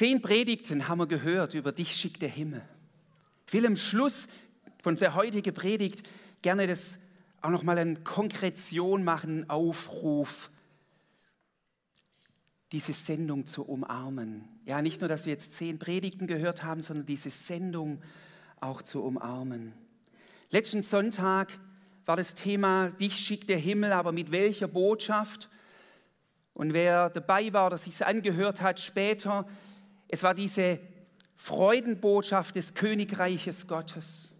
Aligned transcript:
Zehn 0.00 0.22
Predigten 0.22 0.88
haben 0.88 0.98
wir 0.98 1.06
gehört 1.06 1.52
über 1.52 1.72
dich 1.72 1.94
schickt 1.94 2.22
der 2.22 2.30
Himmel. 2.30 2.62
Ich 3.46 3.52
will 3.52 3.66
am 3.66 3.76
Schluss 3.76 4.28
von 4.82 4.96
der 4.96 5.14
heutigen 5.14 5.52
Predigt 5.52 6.08
gerne 6.40 6.66
das 6.66 6.98
auch 7.42 7.50
nochmal 7.50 7.76
eine 7.76 7.96
Konkretion 7.96 9.04
machen, 9.04 9.30
einen 9.30 9.50
Aufruf, 9.50 10.50
diese 12.72 12.94
Sendung 12.94 13.44
zu 13.44 13.62
umarmen. 13.62 14.48
Ja, 14.64 14.80
nicht 14.80 15.02
nur, 15.02 15.08
dass 15.08 15.26
wir 15.26 15.34
jetzt 15.34 15.52
zehn 15.52 15.78
Predigten 15.78 16.26
gehört 16.26 16.62
haben, 16.62 16.80
sondern 16.80 17.04
diese 17.04 17.28
Sendung 17.28 18.00
auch 18.58 18.80
zu 18.80 19.02
umarmen. 19.02 19.74
Letzten 20.48 20.82
Sonntag 20.82 21.52
war 22.06 22.16
das 22.16 22.34
Thema, 22.34 22.88
dich 22.88 23.18
schickt 23.18 23.50
der 23.50 23.58
Himmel, 23.58 23.92
aber 23.92 24.12
mit 24.12 24.30
welcher 24.30 24.66
Botschaft? 24.66 25.50
Und 26.54 26.72
wer 26.72 27.10
dabei 27.10 27.52
war, 27.52 27.68
dass 27.68 27.84
sich 27.84 27.92
es 27.92 28.00
angehört 28.00 28.62
hat 28.62 28.80
später, 28.80 29.46
es 30.10 30.22
war 30.22 30.34
diese 30.34 30.80
Freudenbotschaft 31.36 32.56
des 32.56 32.74
Königreiches 32.74 33.66
Gottes 33.66 34.34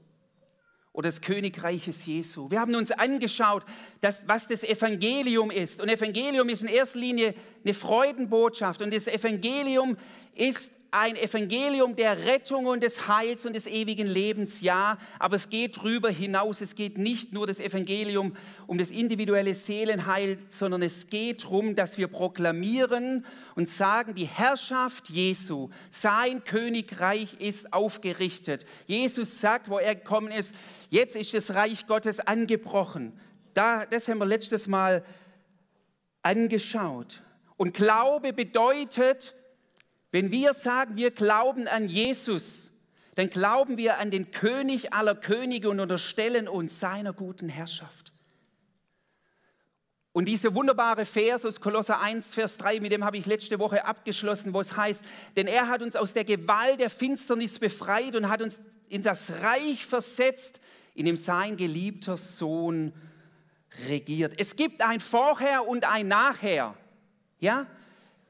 oder 0.92 1.08
des 1.08 1.20
Königreiches 1.20 2.04
Jesu. 2.04 2.50
Wir 2.50 2.60
haben 2.60 2.74
uns 2.74 2.90
angeschaut, 2.90 3.64
dass, 4.00 4.26
was 4.26 4.48
das 4.48 4.64
Evangelium 4.64 5.50
ist. 5.50 5.80
Und 5.80 5.88
Evangelium 5.88 6.48
ist 6.48 6.62
in 6.62 6.68
erster 6.68 6.98
Linie 6.98 7.34
eine 7.64 7.72
Freudenbotschaft. 7.72 8.82
Und 8.82 8.92
das 8.92 9.06
Evangelium 9.06 9.96
ist 10.34 10.72
ein 10.92 11.16
Evangelium 11.16 11.94
der 11.94 12.26
Rettung 12.26 12.66
und 12.66 12.82
des 12.82 13.06
Heils 13.06 13.46
und 13.46 13.52
des 13.52 13.66
ewigen 13.66 14.06
Lebens, 14.06 14.60
ja, 14.60 14.98
aber 15.18 15.36
es 15.36 15.48
geht 15.48 15.76
darüber 15.76 16.10
hinaus. 16.10 16.60
Es 16.60 16.74
geht 16.74 16.98
nicht 16.98 17.32
nur 17.32 17.46
das 17.46 17.60
Evangelium 17.60 18.36
um 18.66 18.78
das 18.78 18.90
individuelle 18.90 19.54
Seelenheil, 19.54 20.38
sondern 20.48 20.82
es 20.82 21.08
geht 21.08 21.44
darum, 21.44 21.74
dass 21.74 21.96
wir 21.96 22.08
proklamieren 22.08 23.24
und 23.54 23.68
sagen, 23.68 24.14
die 24.14 24.26
Herrschaft 24.26 25.08
Jesu, 25.10 25.70
sein 25.90 26.42
Königreich 26.44 27.34
ist 27.38 27.72
aufgerichtet. 27.72 28.64
Jesus 28.86 29.40
sagt, 29.40 29.68
wo 29.68 29.78
er 29.78 29.94
gekommen 29.94 30.32
ist, 30.32 30.54
jetzt 30.88 31.14
ist 31.14 31.34
das 31.34 31.54
Reich 31.54 31.86
Gottes 31.86 32.20
angebrochen. 32.20 33.12
Da, 33.54 33.86
das 33.86 34.08
haben 34.08 34.18
wir 34.18 34.26
letztes 34.26 34.66
Mal 34.66 35.04
angeschaut. 36.22 37.22
Und 37.56 37.74
Glaube 37.74 38.32
bedeutet, 38.32 39.34
wenn 40.12 40.30
wir 40.30 40.54
sagen, 40.54 40.96
wir 40.96 41.10
glauben 41.10 41.68
an 41.68 41.88
Jesus, 41.88 42.72
dann 43.14 43.30
glauben 43.30 43.76
wir 43.76 43.98
an 43.98 44.10
den 44.10 44.30
König 44.30 44.92
aller 44.92 45.14
Könige 45.14 45.70
und 45.70 45.80
unterstellen 45.80 46.48
uns 46.48 46.80
seiner 46.80 47.12
guten 47.12 47.48
Herrschaft. 47.48 48.12
Und 50.12 50.24
diese 50.24 50.54
wunderbare 50.54 51.06
Vers 51.06 51.46
aus 51.46 51.60
Kolosser 51.60 52.00
1, 52.00 52.34
Vers 52.34 52.56
3, 52.56 52.80
mit 52.80 52.90
dem 52.90 53.04
habe 53.04 53.16
ich 53.16 53.26
letzte 53.26 53.60
Woche 53.60 53.84
abgeschlossen, 53.84 54.52
wo 54.52 54.60
es 54.60 54.76
heißt, 54.76 55.04
denn 55.36 55.46
er 55.46 55.68
hat 55.68 55.82
uns 55.82 55.94
aus 55.94 56.14
der 56.14 56.24
Gewalt 56.24 56.80
der 56.80 56.90
Finsternis 56.90 57.60
befreit 57.60 58.16
und 58.16 58.28
hat 58.28 58.42
uns 58.42 58.60
in 58.88 59.02
das 59.02 59.42
Reich 59.42 59.86
versetzt, 59.86 60.60
in 60.94 61.06
dem 61.06 61.16
sein 61.16 61.56
geliebter 61.56 62.16
Sohn 62.16 62.92
regiert. 63.88 64.34
Es 64.36 64.56
gibt 64.56 64.82
ein 64.82 64.98
Vorher 64.98 65.68
und 65.68 65.84
ein 65.84 66.08
Nachher. 66.08 66.74
Ja? 67.38 67.68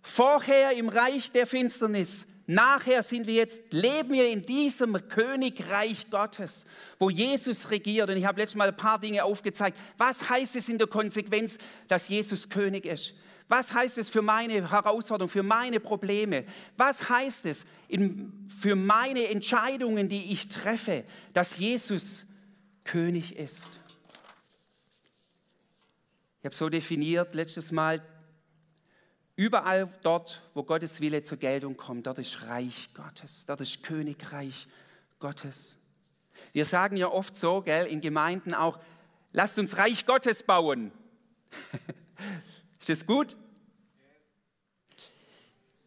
Vorher 0.02 0.72
im 0.72 0.88
Reich 0.88 1.30
der 1.30 1.46
Finsternis, 1.46 2.26
nachher 2.46 3.02
sind 3.02 3.26
wir 3.26 3.34
jetzt, 3.34 3.72
leben 3.72 4.12
wir 4.12 4.28
in 4.28 4.42
diesem 4.42 5.08
Königreich 5.08 6.08
Gottes, 6.10 6.66
wo 6.98 7.10
Jesus 7.10 7.70
regiert. 7.70 8.08
Und 8.08 8.16
ich 8.16 8.24
habe 8.24 8.40
letztes 8.40 8.56
Mal 8.56 8.68
ein 8.68 8.76
paar 8.76 8.98
Dinge 8.98 9.24
aufgezeigt. 9.24 9.78
Was 9.98 10.28
heißt 10.30 10.56
es 10.56 10.68
in 10.68 10.78
der 10.78 10.86
Konsequenz, 10.86 11.58
dass 11.88 12.08
Jesus 12.08 12.48
König 12.48 12.86
ist? 12.86 13.14
Was 13.50 13.74
heißt 13.74 13.98
es 13.98 14.08
für 14.08 14.22
meine 14.22 14.70
Herausforderungen, 14.70 15.28
für 15.28 15.42
meine 15.42 15.80
Probleme? 15.80 16.44
Was 16.76 17.08
heißt 17.08 17.46
es 17.46 17.66
in, 17.88 18.32
für 18.60 18.76
meine 18.76 19.26
Entscheidungen, 19.28 20.08
die 20.08 20.32
ich 20.32 20.48
treffe, 20.48 21.04
dass 21.32 21.58
Jesus 21.58 22.26
König 22.84 23.36
ist? 23.36 23.80
Ich 26.38 26.44
habe 26.44 26.54
so 26.54 26.68
definiert 26.68 27.34
letztes 27.34 27.72
Mal, 27.72 28.00
Überall 29.40 29.88
dort, 30.02 30.42
wo 30.52 30.62
Gottes 30.62 31.00
Wille 31.00 31.22
zur 31.22 31.38
Geltung 31.38 31.74
kommt, 31.74 32.06
dort 32.06 32.18
ist 32.18 32.42
Reich 32.48 32.90
Gottes, 32.92 33.46
dort 33.46 33.62
ist 33.62 33.82
Königreich 33.82 34.68
Gottes. 35.18 35.78
Wir 36.52 36.66
sagen 36.66 36.98
ja 36.98 37.08
oft 37.08 37.38
so, 37.38 37.62
gell, 37.62 37.86
in 37.86 38.02
Gemeinden 38.02 38.52
auch, 38.52 38.78
lasst 39.32 39.58
uns 39.58 39.78
Reich 39.78 40.04
Gottes 40.04 40.42
bauen. 40.42 40.92
ist 42.80 42.90
das 42.90 43.06
gut? 43.06 43.34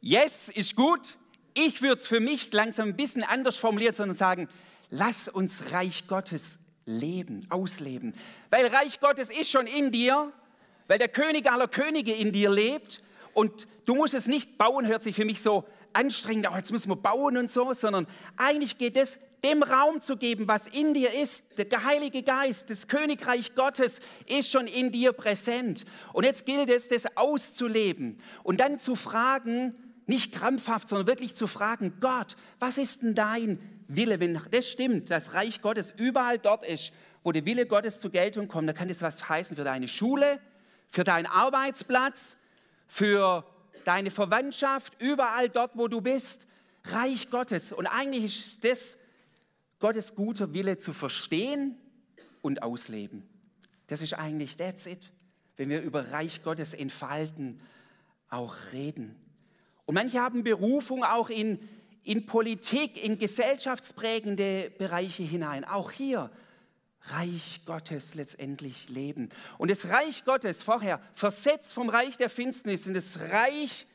Yes, 0.01 0.49
ist 0.49 0.75
gut. 0.75 1.19
Ich 1.53 1.83
würde 1.83 2.01
es 2.01 2.07
für 2.07 2.21
mich 2.21 2.51
langsam 2.53 2.87
ein 2.87 2.95
bisschen 2.95 3.21
anders 3.21 3.57
formulieren, 3.57 3.93
sondern 3.93 4.17
sagen, 4.17 4.49
lass 4.89 5.27
uns 5.27 5.73
Reich 5.73 6.07
Gottes 6.07 6.57
leben, 6.85 7.45
ausleben. 7.51 8.13
Weil 8.49 8.65
Reich 8.65 8.99
Gottes 8.99 9.29
ist 9.29 9.51
schon 9.51 9.67
in 9.67 9.91
dir, 9.91 10.33
weil 10.87 10.97
der 10.97 11.07
König 11.07 11.51
aller 11.51 11.67
Könige 11.67 12.15
in 12.15 12.31
dir 12.31 12.49
lebt 12.49 13.03
und 13.33 13.67
du 13.85 13.95
musst 13.95 14.13
es 14.13 14.27
nicht 14.27 14.57
bauen, 14.57 14.87
hört 14.87 15.03
sich 15.03 15.15
für 15.15 15.25
mich 15.25 15.41
so 15.41 15.65
anstrengend, 15.93 16.47
oh, 16.51 16.55
jetzt 16.55 16.71
müssen 16.71 16.89
wir 16.89 16.95
bauen 16.95 17.37
und 17.37 17.49
so, 17.49 17.73
sondern 17.73 18.07
eigentlich 18.37 18.77
geht 18.77 18.97
es, 18.97 19.19
dem 19.43 19.61
Raum 19.61 19.99
zu 20.01 20.15
geben, 20.15 20.47
was 20.47 20.67
in 20.67 20.93
dir 20.93 21.13
ist. 21.13 21.43
Der 21.57 21.83
Heilige 21.83 22.23
Geist, 22.23 22.69
das 22.69 22.87
Königreich 22.87 23.55
Gottes 23.55 23.99
ist 24.25 24.51
schon 24.51 24.67
in 24.67 24.91
dir 24.91 25.11
präsent. 25.11 25.83
Und 26.13 26.23
jetzt 26.23 26.45
gilt 26.45 26.69
es, 26.69 26.87
das 26.87 27.17
auszuleben 27.17 28.17
und 28.43 28.61
dann 28.61 28.79
zu 28.79 28.95
fragen, 28.95 29.75
nicht 30.05 30.33
krampfhaft, 30.33 30.87
sondern 30.87 31.07
wirklich 31.07 31.35
zu 31.35 31.47
fragen, 31.47 31.93
Gott, 31.99 32.35
was 32.59 32.77
ist 32.77 33.03
denn 33.03 33.15
dein 33.15 33.59
Wille? 33.87 34.19
Wenn 34.19 34.39
das 34.51 34.67
stimmt, 34.67 35.09
das 35.09 35.33
Reich 35.33 35.61
Gottes 35.61 35.93
überall 35.95 36.39
dort 36.39 36.63
ist, 36.63 36.93
wo 37.23 37.31
der 37.31 37.45
Wille 37.45 37.65
Gottes 37.65 37.99
zur 37.99 38.11
Geltung 38.11 38.47
kommt, 38.47 38.67
dann 38.67 38.75
kann 38.75 38.87
das 38.87 39.01
was 39.01 39.27
heißen 39.27 39.55
für 39.55 39.63
deine 39.63 39.87
Schule, 39.87 40.39
für 40.89 41.03
deinen 41.03 41.25
Arbeitsplatz, 41.25 42.37
für 42.93 43.43
deine 43.85 44.11
Verwandtschaft, 44.11 45.01
überall 45.01 45.49
dort, 45.49 45.71
wo 45.75 45.87
du 45.87 45.99
bist. 45.99 46.45
Reich 46.83 47.31
Gottes. 47.31 47.71
Und 47.71 47.87
eigentlich 47.87 48.23
ist 48.25 48.63
das 48.63 48.99
Gottes 49.79 50.13
guter 50.13 50.53
Wille 50.53 50.77
zu 50.77 50.93
verstehen 50.93 51.75
und 52.43 52.61
ausleben. 52.61 53.27
Das 53.87 54.03
ist 54.03 54.13
eigentlich 54.13 54.57
that's 54.57 54.85
it, 54.85 55.11
wenn 55.57 55.69
wir 55.69 55.81
über 55.81 56.11
Reich 56.11 56.43
Gottes 56.43 56.75
entfalten, 56.75 57.59
auch 58.29 58.55
reden. 58.73 59.15
Und 59.85 59.95
manche 59.95 60.21
haben 60.21 60.43
Berufung 60.43 61.03
auch 61.03 61.31
in, 61.31 61.57
in 62.03 62.27
Politik, 62.27 63.03
in 63.03 63.17
gesellschaftsprägende 63.17 64.71
Bereiche 64.77 65.23
hinein. 65.23 65.65
Auch 65.65 65.89
hier 65.89 66.29
Reich 67.07 67.61
Gottes 67.65 68.15
letztendlich 68.15 68.89
leben. 68.89 69.29
Und 69.57 69.69
das 69.69 69.89
Reich 69.89 70.23
Gottes 70.23 70.63
vorher 70.63 71.01
versetzt 71.13 71.73
vom 71.73 71.89
Reich 71.89 72.17
der 72.17 72.29
Finsternis 72.29 72.87
in 72.87 72.93
das 72.93 73.19
Reich 73.19 73.87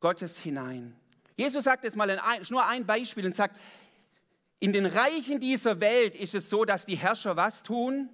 Gottes 0.00 0.38
hinein. 0.38 0.96
Jesus 1.36 1.64
sagt 1.64 1.84
es 1.84 1.96
mal 1.96 2.10
in 2.10 2.18
ein, 2.18 2.42
nur 2.50 2.66
ein 2.66 2.84
Beispiel 2.84 3.26
und 3.26 3.34
sagt, 3.34 3.56
in 4.60 4.72
den 4.72 4.86
Reichen 4.86 5.40
dieser 5.40 5.80
Welt 5.80 6.14
ist 6.14 6.34
es 6.34 6.48
so, 6.50 6.64
dass 6.64 6.86
die 6.86 6.96
Herrscher 6.96 7.36
was 7.36 7.62
tun? 7.62 8.08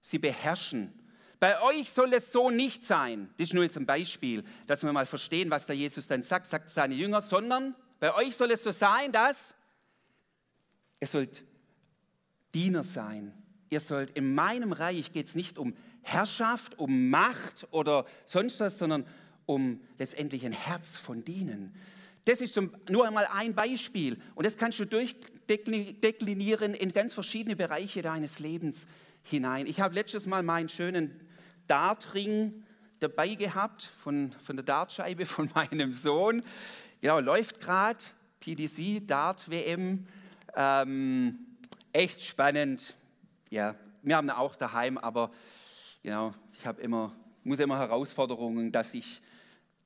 Sie 0.00 0.18
beherrschen. 0.18 0.92
Bei 1.40 1.62
euch 1.62 1.90
soll 1.90 2.12
es 2.14 2.32
so 2.32 2.50
nicht 2.50 2.84
sein. 2.84 3.32
Das 3.36 3.48
ist 3.48 3.54
nur 3.54 3.62
jetzt 3.62 3.76
ein 3.76 3.86
Beispiel, 3.86 4.44
dass 4.66 4.82
wir 4.82 4.92
mal 4.92 5.06
verstehen, 5.06 5.50
was 5.50 5.66
der 5.66 5.76
Jesus 5.76 6.08
dann 6.08 6.22
sagt, 6.22 6.46
sagt 6.46 6.68
seine 6.68 6.94
Jünger, 6.94 7.20
sondern 7.20 7.74
bei 8.00 8.14
euch 8.14 8.34
soll 8.36 8.50
es 8.50 8.62
so 8.62 8.70
sein, 8.70 9.12
dass 9.12 9.54
ihr 11.00 11.06
sollt 11.06 11.44
Diener 12.54 12.84
sein. 12.84 13.32
Ihr 13.70 13.80
sollt, 13.80 14.10
in 14.10 14.34
meinem 14.34 14.72
Reich 14.72 15.12
geht 15.12 15.26
es 15.26 15.34
nicht 15.34 15.58
um 15.58 15.74
Herrschaft, 16.02 16.78
um 16.78 17.10
Macht 17.10 17.66
oder 17.70 18.06
sonst 18.24 18.60
was, 18.60 18.78
sondern 18.78 19.06
um 19.46 19.80
letztendlich 19.98 20.44
ein 20.46 20.52
Herz 20.52 20.96
von 20.96 21.24
Dienen. 21.24 21.74
Das 22.24 22.40
ist 22.40 22.58
nur 22.90 23.06
einmal 23.06 23.26
ein 23.32 23.54
Beispiel 23.54 24.18
und 24.34 24.44
das 24.44 24.56
kannst 24.58 24.78
du 24.78 24.86
durchdeklinieren 24.86 26.74
in 26.74 26.92
ganz 26.92 27.14
verschiedene 27.14 27.56
Bereiche 27.56 28.02
deines 28.02 28.38
Lebens 28.38 28.86
hinein. 29.22 29.66
Ich 29.66 29.80
habe 29.80 29.94
letztes 29.94 30.26
Mal 30.26 30.42
meinen 30.42 30.68
schönen 30.68 31.18
Dartring 31.66 32.64
dabei 33.00 33.34
gehabt 33.34 33.92
von, 34.02 34.32
von 34.42 34.56
der 34.56 34.64
Dartscheibe 34.64 35.24
von 35.24 35.50
meinem 35.54 35.92
Sohn. 35.92 36.42
Ja, 37.00 37.18
läuft 37.18 37.60
gerade 37.60 38.04
PDC 38.40 39.06
Dart 39.06 39.48
WM. 39.50 40.06
Ähm, 40.54 41.47
echt 41.92 42.22
spannend. 42.22 42.94
Ja, 43.50 43.74
wir 44.02 44.16
haben 44.16 44.30
auch 44.30 44.56
daheim, 44.56 44.98
aber 44.98 45.30
genau, 46.02 46.34
ich 46.52 46.66
habe 46.66 46.80
immer, 46.82 47.14
muss 47.44 47.58
immer 47.58 47.78
Herausforderungen, 47.78 48.72
dass 48.72 48.94
ich 48.94 49.20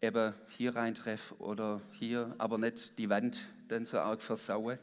eben 0.01 0.35
hier 0.49 0.75
reintreffe 0.75 1.37
oder 1.39 1.81
hier, 1.99 2.35
aber 2.39 2.59
nicht 2.59 2.99
die 2.99 3.09
Wand 3.09 3.41
dann 3.69 3.87
so 3.87 3.99
arg 3.99 4.21
versaue. 4.21 4.79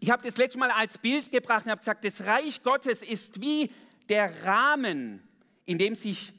Ich 0.00 0.10
habe 0.10 0.22
das 0.22 0.36
letzte 0.36 0.58
Mal 0.58 0.70
als 0.70 0.98
Bild 0.98 1.32
gebracht 1.32 1.64
und 1.64 1.70
habe 1.70 1.80
gesagt, 1.80 2.04
das 2.04 2.24
Reich 2.24 2.62
Gottes 2.62 3.02
ist 3.02 3.40
wie 3.40 3.70
der 4.08 4.44
Rahmen, 4.44 5.22
in 5.64 5.78
dem 5.78 5.94
sich 5.94 6.32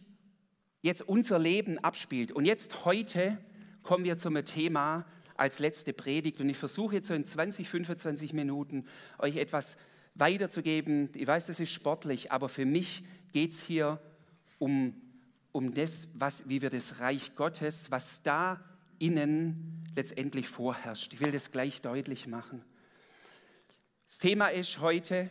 jetzt 0.81 1.01
unser 1.01 1.39
Leben 1.39 1.79
abspielt. 1.79 2.31
Und 2.31 2.45
jetzt 2.45 2.85
heute 2.85 3.37
kommen 3.83 4.03
wir 4.03 4.17
zum 4.17 4.35
Thema 4.45 5.05
als 5.35 5.59
letzte 5.59 5.93
Predigt 5.93 6.39
und 6.39 6.49
ich 6.49 6.57
versuche 6.57 6.95
jetzt 6.95 7.07
so 7.07 7.13
in 7.13 7.25
20, 7.25 7.67
25 7.67 8.33
Minuten 8.33 8.85
euch 9.19 9.37
etwas 9.37 9.77
weiterzugeben. 10.15 11.09
Ich 11.13 11.27
weiß, 11.27 11.47
das 11.47 11.59
ist 11.59 11.71
sportlich, 11.71 12.31
aber 12.31 12.49
für 12.49 12.65
mich 12.65 13.03
geht 13.33 13.51
es 13.51 13.61
hier 13.61 13.99
um, 14.59 14.95
um 15.51 15.73
das, 15.73 16.07
was, 16.13 16.47
wie 16.47 16.61
wir 16.61 16.69
das 16.69 16.99
Reich 16.99 17.35
Gottes, 17.35 17.91
was 17.91 18.23
da 18.23 18.63
innen 18.97 19.83
letztendlich 19.95 20.47
vorherrscht. 20.47 21.13
Ich 21.13 21.19
will 21.19 21.31
das 21.31 21.51
gleich 21.51 21.81
deutlich 21.81 22.27
machen. 22.27 22.63
Das 24.07 24.19
Thema 24.19 24.47
ist 24.47 24.79
heute 24.79 25.29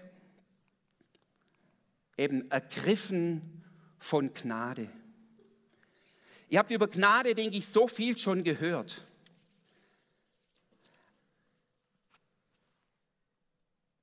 eben 2.19 2.51
ergriffen 2.51 3.65
von 3.99 4.35
Gnade. 4.35 4.91
Ihr 6.49 6.59
habt 6.59 6.71
über 6.71 6.89
Gnade, 6.89 7.35
denke 7.35 7.57
ich, 7.57 7.67
so 7.67 7.89
viel 7.89 8.19
schon 8.19 8.45
gehört. 8.45 9.05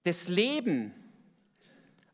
Das 0.04 0.28
Leben 0.28 0.94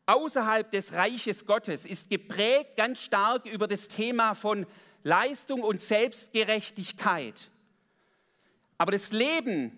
außerhalb 0.06 0.70
des 0.70 0.92
Reiches 0.92 1.46
Gottes 1.46 1.84
ist 1.84 2.10
geprägt 2.10 2.76
ganz 2.76 3.00
stark 3.00 3.46
über 3.46 3.66
das 3.66 3.88
Thema 3.88 4.34
von 4.34 4.66
Leistung 5.04 5.62
und 5.62 5.80
Selbstgerechtigkeit. 5.80 7.50
Aber 8.78 8.92
das 8.92 9.12
Leben 9.12 9.72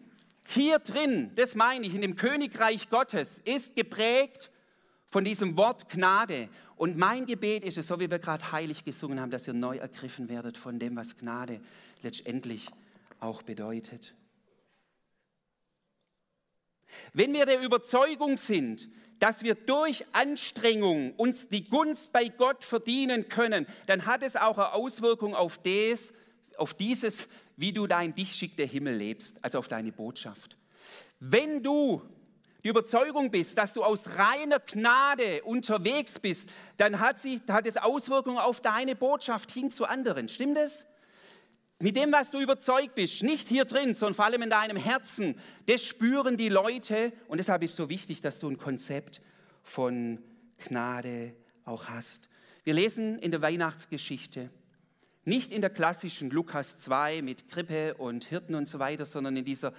hier 0.46 0.78
drin, 0.78 1.30
das 1.34 1.54
meine 1.54 1.86
ich, 1.86 1.94
in 1.94 2.00
dem 2.00 2.16
Königreich 2.16 2.90
Gottes, 2.90 3.38
ist 3.44 3.76
geprägt 3.76 4.50
von 5.08 5.24
diesem 5.24 5.56
Wort 5.56 5.88
Gnade. 5.88 6.48
Und 6.76 6.96
mein 6.96 7.26
Gebet 7.26 7.64
ist 7.64 7.78
es, 7.78 7.86
so 7.86 8.00
wie 8.00 8.10
wir 8.10 8.18
gerade 8.18 8.52
heilig 8.52 8.84
gesungen 8.84 9.20
haben, 9.20 9.30
dass 9.30 9.46
ihr 9.46 9.54
neu 9.54 9.76
ergriffen 9.76 10.28
werdet 10.28 10.56
von 10.56 10.78
dem, 10.78 10.96
was 10.96 11.16
Gnade 11.16 11.60
letztendlich 12.02 12.68
auch 13.20 13.42
bedeutet. 13.42 14.14
Wenn 17.12 17.32
wir 17.32 17.46
der 17.46 17.60
Überzeugung 17.60 18.36
sind, 18.36 18.88
dass 19.18 19.42
wir 19.42 19.54
durch 19.54 20.04
Anstrengung 20.12 21.12
uns 21.14 21.48
die 21.48 21.64
Gunst 21.64 22.12
bei 22.12 22.28
Gott 22.28 22.64
verdienen 22.64 23.28
können, 23.28 23.66
dann 23.86 24.06
hat 24.06 24.22
es 24.22 24.34
auch 24.34 24.56
eine 24.58 24.72
Auswirkung 24.72 25.34
auf, 25.34 25.58
des, 25.58 26.12
auf 26.56 26.74
dieses, 26.74 27.28
wie 27.56 27.72
du 27.72 27.86
dein 27.86 28.14
dich 28.14 28.34
schickt 28.34 28.58
der 28.58 28.66
Himmel 28.66 28.96
lebst, 28.96 29.36
also 29.42 29.58
auf 29.58 29.68
deine 29.68 29.92
Botschaft. 29.92 30.56
Wenn 31.20 31.62
du 31.62 32.02
die 32.64 32.68
Überzeugung 32.68 33.30
bist, 33.30 33.56
dass 33.58 33.74
du 33.74 33.82
aus 33.82 34.16
reiner 34.16 34.60
Gnade 34.60 35.42
unterwegs 35.44 36.18
bist, 36.18 36.48
dann 36.76 37.00
hat, 37.00 37.18
sie, 37.18 37.40
hat 37.48 37.66
es 37.66 37.76
Auswirkungen 37.76 38.38
auf 38.38 38.60
deine 38.60 38.96
Botschaft 38.96 39.50
hin 39.50 39.70
zu 39.70 39.84
anderen. 39.84 40.28
Stimmt 40.28 40.58
es? 40.58 40.86
Mit 41.82 41.96
dem, 41.96 42.12
was 42.12 42.30
du 42.30 42.38
überzeugt 42.40 42.94
bist, 42.94 43.22
nicht 43.22 43.48
hier 43.48 43.64
drin, 43.64 43.94
sondern 43.94 44.14
vor 44.14 44.26
allem 44.26 44.42
in 44.42 44.50
deinem 44.50 44.76
Herzen, 44.76 45.36
das 45.64 45.82
spüren 45.82 46.36
die 46.36 46.50
Leute. 46.50 47.10
Und 47.26 47.38
deshalb 47.38 47.62
ist 47.62 47.70
es 47.70 47.76
so 47.76 47.88
wichtig, 47.88 48.20
dass 48.20 48.38
du 48.38 48.50
ein 48.50 48.58
Konzept 48.58 49.22
von 49.62 50.22
Gnade 50.58 51.34
auch 51.64 51.88
hast. 51.88 52.28
Wir 52.64 52.74
lesen 52.74 53.18
in 53.18 53.30
der 53.30 53.40
Weihnachtsgeschichte, 53.40 54.50
nicht 55.24 55.52
in 55.52 55.62
der 55.62 55.70
klassischen 55.70 56.28
Lukas 56.28 56.76
2 56.76 57.22
mit 57.22 57.48
Krippe 57.48 57.94
und 57.94 58.26
Hirten 58.26 58.54
und 58.54 58.68
so 58.68 58.78
weiter, 58.78 59.06
sondern 59.06 59.38
in 59.38 59.46
dieser 59.46 59.72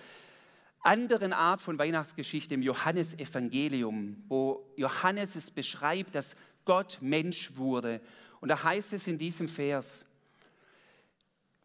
anderen 0.80 1.34
Art 1.34 1.62
von 1.62 1.78
Weihnachtsgeschichte 1.78 2.56
im 2.56 2.64
Johannesevangelium, 2.64 4.24
wo 4.28 4.74
Johannes 4.76 5.36
es 5.36 5.52
beschreibt, 5.52 6.16
dass 6.16 6.36
Gott 6.66 6.98
Mensch 7.00 7.56
wurde. 7.58 8.02
Und 8.40 8.50
da 8.50 8.64
heißt 8.64 8.94
es 8.94 9.08
in 9.08 9.20
diesem 9.20 9.48
Vers, 9.48 10.08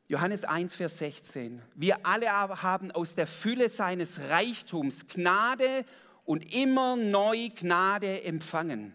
Johannes 0.09 0.45
1, 0.45 0.77
Vers 0.77 0.99
16. 0.99 1.61
Wir 1.75 2.07
alle 2.07 2.31
haben 2.31 2.93
aus 2.93 3.17
der 3.17 3.27
Fülle 3.27 3.69
seines 3.69 4.21
Reichtums 4.29 5.09
Gnade 5.09 5.85
und 6.25 6.55
immer 6.55 6.95
neu 6.95 7.49
Gnade 7.49 8.23
empfangen. 8.23 8.93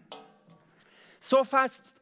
So 1.20 1.44
fast, 1.44 2.00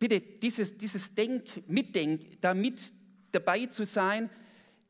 bitte 0.00 0.20
dieses, 0.20 0.76
dieses 0.76 1.14
Denk, 1.14 1.68
Mitdenk, 1.68 2.40
damit 2.40 2.92
dabei 3.30 3.66
zu 3.66 3.84
sein. 3.84 4.28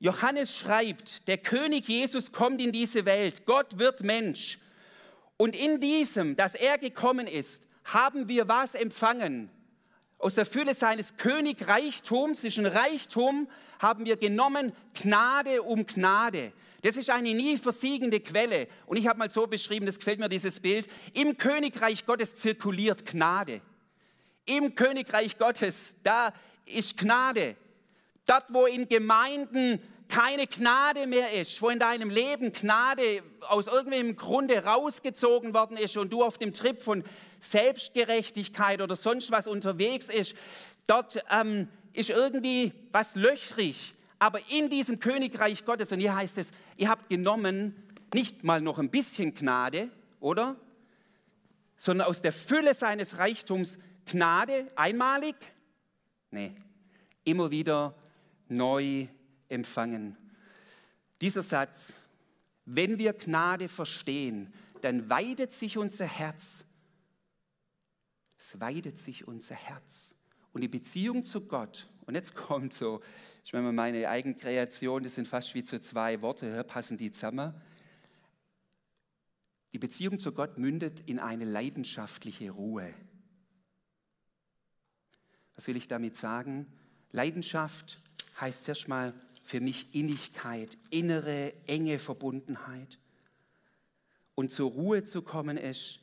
Johannes 0.01 0.57
schreibt, 0.57 1.29
der 1.29 1.37
König 1.37 1.89
Jesus 1.89 2.33
kommt 2.33 2.59
in 2.59 2.73
diese 2.73 3.05
Welt, 3.05 3.45
Gott 3.45 3.79
wird 3.79 4.03
Mensch. 4.03 4.59
Und 5.37 5.55
in 5.55 5.79
diesem, 5.79 6.37
dass 6.37 6.55
er 6.55 6.79
gekommen 6.79 7.27
ist, 7.27 7.67
haben 7.85 8.29
wir 8.29 8.49
was 8.49 8.75
empfangen? 8.75 9.51
Aus 10.25 10.37
der 10.37 10.47
Fülle 10.47 10.75
seines 10.75 11.19
Königreichtums, 11.19 12.41
zwischen 12.41 12.65
Reichtum, 12.65 13.47
haben 13.79 14.07
wir 14.07 14.17
genommen 14.17 14.73
Gnade 14.95 15.63
um 15.63 15.85
Gnade. 15.85 16.55
Das 16.81 16.97
ist 16.97 17.11
eine 17.11 17.35
nie 17.35 17.59
versiegende 17.59 18.21
Quelle. 18.21 18.69
Und 18.87 18.97
ich 18.97 19.07
habe 19.07 19.19
mal 19.19 19.29
so 19.29 19.47
beschrieben, 19.47 19.85
das 19.85 19.99
gefällt 19.99 20.21
mir 20.21 20.31
dieses 20.31 20.61
Bild, 20.61 20.89
im 21.13 21.37
Königreich 21.37 22.07
Gottes 22.07 22.35
zirkuliert 22.37 23.05
Gnade. 23.05 23.61
Im 24.47 24.75
Königreich 24.75 25.37
Gottes, 25.37 25.95
da 26.03 26.33
ist 26.65 26.97
Gnade. 26.97 27.55
Dort, 28.25 28.45
wo 28.49 28.65
in 28.65 28.89
Gemeinden 28.89 29.79
keine 30.15 30.47
Gnade 30.47 31.09
mehr 31.09 31.33
ist, 31.33 31.61
wo 31.61 31.71
in 31.71 31.81
deinem 31.81 32.09
Leben 32.09 32.53
Gnade 32.53 33.25
aus 33.49 33.67
irgendwelchem 33.67 34.15
Grunde 34.15 34.63
rausgezogen 34.63 35.53
worden 35.55 35.77
ist 35.77 35.97
und 35.97 36.13
du 36.13 36.23
auf 36.23 36.39
dem 36.39 36.53
Trip 36.53 36.81
von 36.81 37.03
Selbstgerechtigkeit 37.41 38.81
oder 38.81 38.95
sonst 38.95 39.33
was 39.33 39.49
unterwegs 39.49 40.11
ist, 40.11 40.37
dort 40.87 41.21
ähm, 41.33 41.69
ist 41.95 42.11
irgendwie 42.11 42.73
was 42.93 43.17
löchrig. 43.17 43.95
Aber 44.21 44.39
in 44.51 44.71
diesem 44.71 45.01
Königreich 45.01 45.65
Gottes, 45.65 45.91
und 45.91 45.99
hier 45.99 46.15
heißt 46.15 46.39
es, 46.39 46.53
ihr 46.77 46.89
habt 46.89 47.09
genommen 47.09 47.75
nicht 48.15 48.45
mal 48.45 48.61
noch 48.61 48.79
ein 48.79 48.91
bisschen 48.91 49.35
Gnade, 49.35 49.91
oder? 50.21 50.55
Sondern 51.77 52.07
aus 52.07 52.23
der 52.23 52.33
Fülle 52.33 52.75
seines 52.75 53.19
Reichtums 53.19 53.81
Gnade 54.07 54.71
einmalig? 54.77 55.35
Nee, 56.31 56.55
immer 57.25 57.51
wieder 57.51 57.97
neu 58.49 59.09
empfangen. 59.55 60.17
Dieser 61.21 61.43
Satz, 61.43 62.03
wenn 62.67 62.99
wir 62.99 63.13
Gnade 63.13 63.69
verstehen, 63.69 64.53
dann 64.83 65.09
weidet 65.09 65.53
sich 65.53 65.79
unser 65.79 66.07
Herz. 66.07 66.67
Es 68.39 68.61
weidet 68.61 68.99
sich 68.99 69.27
unser 69.27 69.55
Herz. 69.55 70.17
Und 70.53 70.61
die 70.61 70.69
Beziehung 70.69 71.25
zu 71.25 71.43
Gott, 71.43 71.89
und 72.07 72.15
jetzt 72.15 72.35
kommt 72.35 72.75
so, 72.75 73.01
ich 73.45 73.53
meine, 73.53 73.73
meine 73.73 74.09
Eigenkreation, 74.09 75.03
das 75.03 75.15
sind 75.15 75.27
fast 75.27 75.55
wie 75.55 75.63
zu 75.63 75.81
zwei 75.81 76.21
Worte, 76.21 76.63
passen 76.65 76.99
die 76.99 77.11
zusammen. 77.11 77.55
Die 79.73 79.79
Beziehung 79.79 80.19
zu 80.19 80.33
Gott 80.33 80.59
mündet 80.59 81.01
in 81.07 81.19
eine 81.19 81.45
leidenschaftliche 81.45 82.51
Ruhe. 82.51 82.95
Was 85.55 85.67
will 85.67 85.77
ich 85.77 85.89
damit 85.89 86.17
sagen? 86.17 86.67
Leidenschaft 87.11 88.01
heißt 88.41 88.69
erstmal 88.69 89.15
für 89.45 89.61
mich 89.61 89.95
Innigkeit, 89.95 90.77
innere, 90.91 91.53
enge 91.67 91.99
Verbundenheit. 91.99 92.99
Und 94.35 94.51
zur 94.51 94.73
Ruhe 94.73 95.05
zu 95.05 95.23
kommen 95.23 95.57
ist 95.57 96.01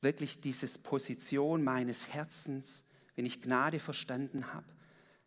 wirklich 0.00 0.40
diese 0.40 0.66
Position 0.78 1.64
meines 1.64 2.08
Herzens, 2.08 2.84
wenn 3.16 3.26
ich 3.26 3.40
Gnade 3.40 3.80
verstanden 3.80 4.52
habe, 4.52 4.66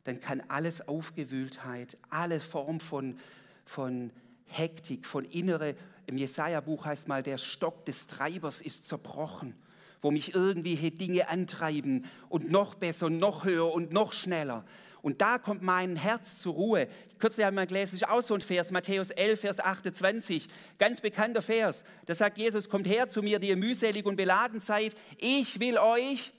dann 0.05 0.21
kann 0.21 0.41
alles 0.48 0.88
Aufgewühltheit, 0.88 1.98
alle 2.10 2.39
Form 2.39 2.79
von, 2.79 3.17
von 3.65 4.12
Hektik, 4.45 5.05
von 5.05 5.25
innere, 5.25 5.75
im 6.07 6.17
Jesaja-Buch 6.17 6.86
heißt 6.86 7.07
mal, 7.07 7.24
der 7.24 7.38
Stock 7.38 7.86
des 7.86 8.07
Treibers 8.07 8.62
ist 8.62 8.86
zerbrochen, 8.86 9.55
wo 10.01 10.12
mich 10.12 10.33
irgendwie 10.33 10.91
Dinge 10.91 11.29
antreiben 11.29 12.05
und 12.29 12.51
noch 12.51 12.75
besser, 12.75 13.10
noch 13.10 13.45
höher 13.45 13.71
und 13.71 13.91
noch 13.91 14.13
schneller. 14.13 14.65
Und 15.01 15.22
da 15.22 15.39
kommt 15.39 15.62
mein 15.62 15.96
Herz 15.96 16.38
zur 16.38 16.53
Ruhe. 16.53 16.88
Kürzlich 17.17 17.46
haben 17.46 17.55
wir 17.55 17.65
gelesen, 17.65 17.96
ist 17.96 18.08
auch 18.08 18.22
so 18.22 18.36
ein 18.36 18.41
Vers, 18.41 18.72
Matthäus 18.72 19.10
11, 19.10 19.41
Vers 19.41 19.60
28, 19.60 20.48
ganz 20.77 21.01
bekannter 21.01 21.41
Vers. 21.41 21.84
Da 22.05 22.13
sagt 22.13 22.38
Jesus, 22.38 22.70
kommt 22.70 22.88
her 22.88 23.08
zu 23.08 23.24
mir, 23.24 23.39
die 23.39 23.50
ihr 23.50 23.58
mühselig 23.58 24.05
und 24.05 24.15
beladen 24.15 24.60
seid. 24.60 24.96
Ich 25.17 25.60
will 25.60 25.77
euch 25.77 26.34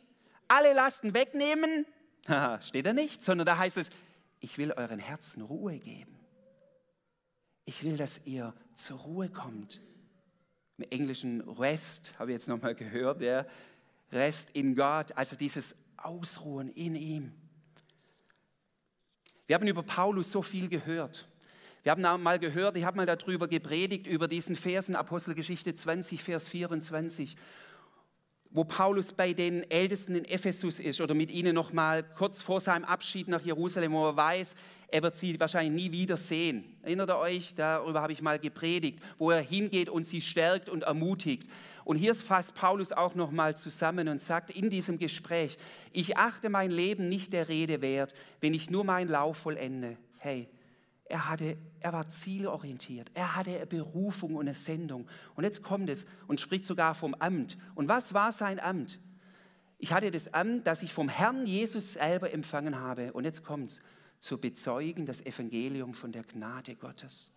alle 0.46 0.74
Lasten 0.74 1.14
wegnehmen. 1.14 1.86
Steht 2.60 2.86
da 2.86 2.92
nicht, 2.92 3.22
sondern 3.22 3.46
da 3.46 3.58
heißt 3.58 3.78
es, 3.78 3.90
ich 4.38 4.58
will 4.58 4.72
euren 4.72 4.98
Herzen 4.98 5.42
Ruhe 5.42 5.78
geben. 5.78 6.18
Ich 7.64 7.82
will, 7.82 7.96
dass 7.96 8.20
ihr 8.24 8.54
zur 8.74 8.98
Ruhe 8.98 9.28
kommt. 9.28 9.80
Im 10.78 10.84
Englischen 10.90 11.40
Rest, 11.42 12.12
habe 12.18 12.30
ich 12.30 12.34
jetzt 12.34 12.48
nochmal 12.48 12.74
gehört, 12.74 13.20
ja. 13.20 13.46
Rest 14.10 14.50
in 14.50 14.74
Gott, 14.74 15.16
also 15.16 15.36
dieses 15.36 15.76
Ausruhen 15.96 16.68
in 16.68 16.94
ihm. 16.94 17.32
Wir 19.52 19.56
haben 19.56 19.68
über 19.68 19.82
Paulus 19.82 20.30
so 20.30 20.40
viel 20.40 20.66
gehört. 20.66 21.28
Wir 21.82 21.92
haben 21.92 22.22
mal 22.22 22.38
gehört, 22.38 22.74
ich 22.78 22.86
habe 22.86 22.96
mal 22.96 23.04
darüber 23.04 23.48
gepredigt, 23.48 24.06
über 24.06 24.26
diesen 24.26 24.56
Versen, 24.56 24.96
Apostelgeschichte 24.96 25.74
20, 25.74 26.22
Vers 26.22 26.48
24. 26.48 27.36
wo 28.52 28.64
Paulus 28.64 29.12
bei 29.12 29.32
den 29.32 29.68
Ältesten 29.70 30.14
in 30.14 30.24
Ephesus 30.24 30.78
ist 30.78 31.00
oder 31.00 31.14
mit 31.14 31.30
ihnen 31.30 31.54
noch 31.54 31.72
mal 31.72 32.02
kurz 32.02 32.42
vor 32.42 32.60
seinem 32.60 32.84
Abschied 32.84 33.28
nach 33.28 33.40
Jerusalem, 33.40 33.92
wo 33.92 34.06
er 34.06 34.16
weiß, 34.16 34.54
er 34.88 35.02
wird 35.02 35.16
sie 35.16 35.40
wahrscheinlich 35.40 35.86
nie 35.86 35.92
wieder 35.92 36.18
sehen. 36.18 36.64
Erinnert 36.82 37.08
ihr 37.08 37.16
euch? 37.16 37.54
Darüber 37.54 38.02
habe 38.02 38.12
ich 38.12 38.20
mal 38.20 38.38
gepredigt, 38.38 38.98
wo 39.16 39.30
er 39.30 39.40
hingeht 39.40 39.88
und 39.88 40.04
sie 40.06 40.20
stärkt 40.20 40.68
und 40.68 40.82
ermutigt. 40.82 41.48
Und 41.84 41.96
hier 41.96 42.14
fasst 42.14 42.54
Paulus 42.54 42.92
auch 42.92 43.14
noch 43.14 43.30
mal 43.30 43.56
zusammen 43.56 44.08
und 44.08 44.20
sagt 44.20 44.50
in 44.50 44.68
diesem 44.68 44.98
Gespräch: 44.98 45.56
Ich 45.94 46.18
achte 46.18 46.50
mein 46.50 46.70
Leben 46.70 47.08
nicht 47.08 47.32
der 47.32 47.48
Rede 47.48 47.80
wert, 47.80 48.14
wenn 48.42 48.52
ich 48.52 48.68
nur 48.68 48.84
meinen 48.84 49.08
Lauf 49.08 49.38
vollende. 49.38 49.96
Hey, 50.18 50.46
er, 51.12 51.28
hatte, 51.28 51.58
er 51.80 51.92
war 51.92 52.08
zielorientiert. 52.08 53.10
Er 53.12 53.36
hatte 53.36 53.54
eine 53.54 53.66
Berufung 53.66 54.34
und 54.34 54.46
eine 54.46 54.54
Sendung. 54.54 55.06
Und 55.34 55.44
jetzt 55.44 55.62
kommt 55.62 55.90
es 55.90 56.06
und 56.26 56.40
spricht 56.40 56.64
sogar 56.64 56.94
vom 56.94 57.14
Amt. 57.14 57.58
Und 57.74 57.86
was 57.86 58.14
war 58.14 58.32
sein 58.32 58.58
Amt? 58.58 58.98
Ich 59.76 59.92
hatte 59.92 60.10
das 60.10 60.32
Amt, 60.32 60.66
das 60.66 60.82
ich 60.82 60.94
vom 60.94 61.10
Herrn 61.10 61.44
Jesus 61.46 61.92
selber 61.92 62.32
empfangen 62.32 62.80
habe. 62.80 63.12
Und 63.12 63.24
jetzt 63.24 63.44
kommt 63.44 63.72
es, 63.72 63.82
zu 64.20 64.38
bezeugen 64.38 65.04
das 65.04 65.20
Evangelium 65.20 65.92
von 65.92 66.12
der 66.12 66.22
Gnade 66.22 66.76
Gottes. 66.76 67.36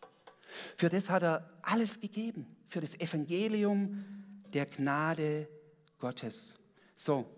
Für 0.77 0.87
das 0.87 1.09
hat 1.09 1.23
er 1.23 1.49
alles 1.61 1.99
gegeben. 1.99 2.47
Für 2.69 2.79
das 2.79 2.97
Evangelium 2.97 4.05
der 4.53 4.67
Gnade 4.67 5.49
Gottes. 5.99 6.57
So, 6.95 7.29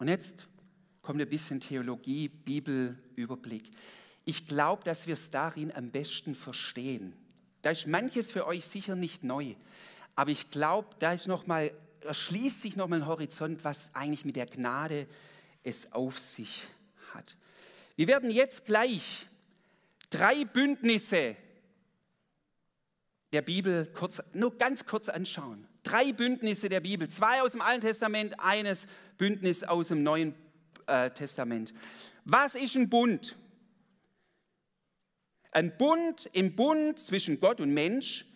und 0.00 0.08
jetzt 0.08 0.48
kommt 1.00 1.20
ein 1.20 1.28
bisschen 1.28 1.60
Theologie, 1.60 2.28
Bibelüberblick. 2.28 3.70
Ich 4.28 4.46
glaube, 4.46 4.84
dass 4.84 5.06
wir 5.06 5.14
es 5.14 5.30
darin 5.30 5.74
am 5.74 5.90
besten 5.90 6.34
verstehen. 6.34 7.14
Da 7.62 7.70
ist 7.70 7.86
manches 7.86 8.30
für 8.30 8.46
euch 8.46 8.66
sicher 8.66 8.94
nicht 8.94 9.24
neu, 9.24 9.54
aber 10.16 10.30
ich 10.30 10.50
glaube, 10.50 10.88
da 10.98 11.14
ist 11.14 11.28
noch 11.28 11.46
mal, 11.46 11.72
erschließt 12.02 12.60
sich 12.60 12.76
noch 12.76 12.88
mal 12.88 12.96
ein 12.96 13.06
Horizont, 13.06 13.64
was 13.64 13.90
eigentlich 13.94 14.26
mit 14.26 14.36
der 14.36 14.44
Gnade 14.44 15.06
es 15.62 15.94
auf 15.94 16.18
sich 16.20 16.64
hat. 17.14 17.38
Wir 17.96 18.06
werden 18.06 18.30
jetzt 18.30 18.66
gleich 18.66 19.26
drei 20.10 20.44
Bündnisse 20.44 21.34
der 23.32 23.40
Bibel 23.40 23.86
kurz, 23.94 24.22
nur 24.34 24.58
ganz 24.58 24.84
kurz 24.84 25.08
anschauen. 25.08 25.66
Drei 25.84 26.12
Bündnisse 26.12 26.68
der 26.68 26.80
Bibel, 26.80 27.08
zwei 27.08 27.40
aus 27.40 27.52
dem 27.52 27.62
Alten 27.62 27.80
Testament, 27.80 28.38
eines 28.40 28.88
Bündnis 29.16 29.64
aus 29.64 29.88
dem 29.88 30.02
Neuen 30.02 30.34
äh, 30.86 31.10
Testament. 31.12 31.72
Was 32.26 32.56
ist 32.56 32.74
ein 32.74 32.90
Bund? 32.90 33.34
Ein 35.50 35.76
Bund 35.76 36.28
im 36.32 36.54
Bund 36.54 36.98
zwischen 36.98 37.40
Gott 37.40 37.60
und 37.60 37.72
Mensch 37.72 38.26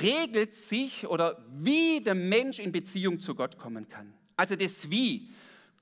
regelt 0.00 0.54
sich 0.54 1.06
oder 1.06 1.44
wie 1.50 2.00
der 2.00 2.14
Mensch 2.14 2.58
in 2.58 2.72
Beziehung 2.72 3.20
zu 3.20 3.34
Gott 3.34 3.58
kommen 3.58 3.88
kann. 3.88 4.14
Also 4.36 4.56
das 4.56 4.90
Wie. 4.90 5.30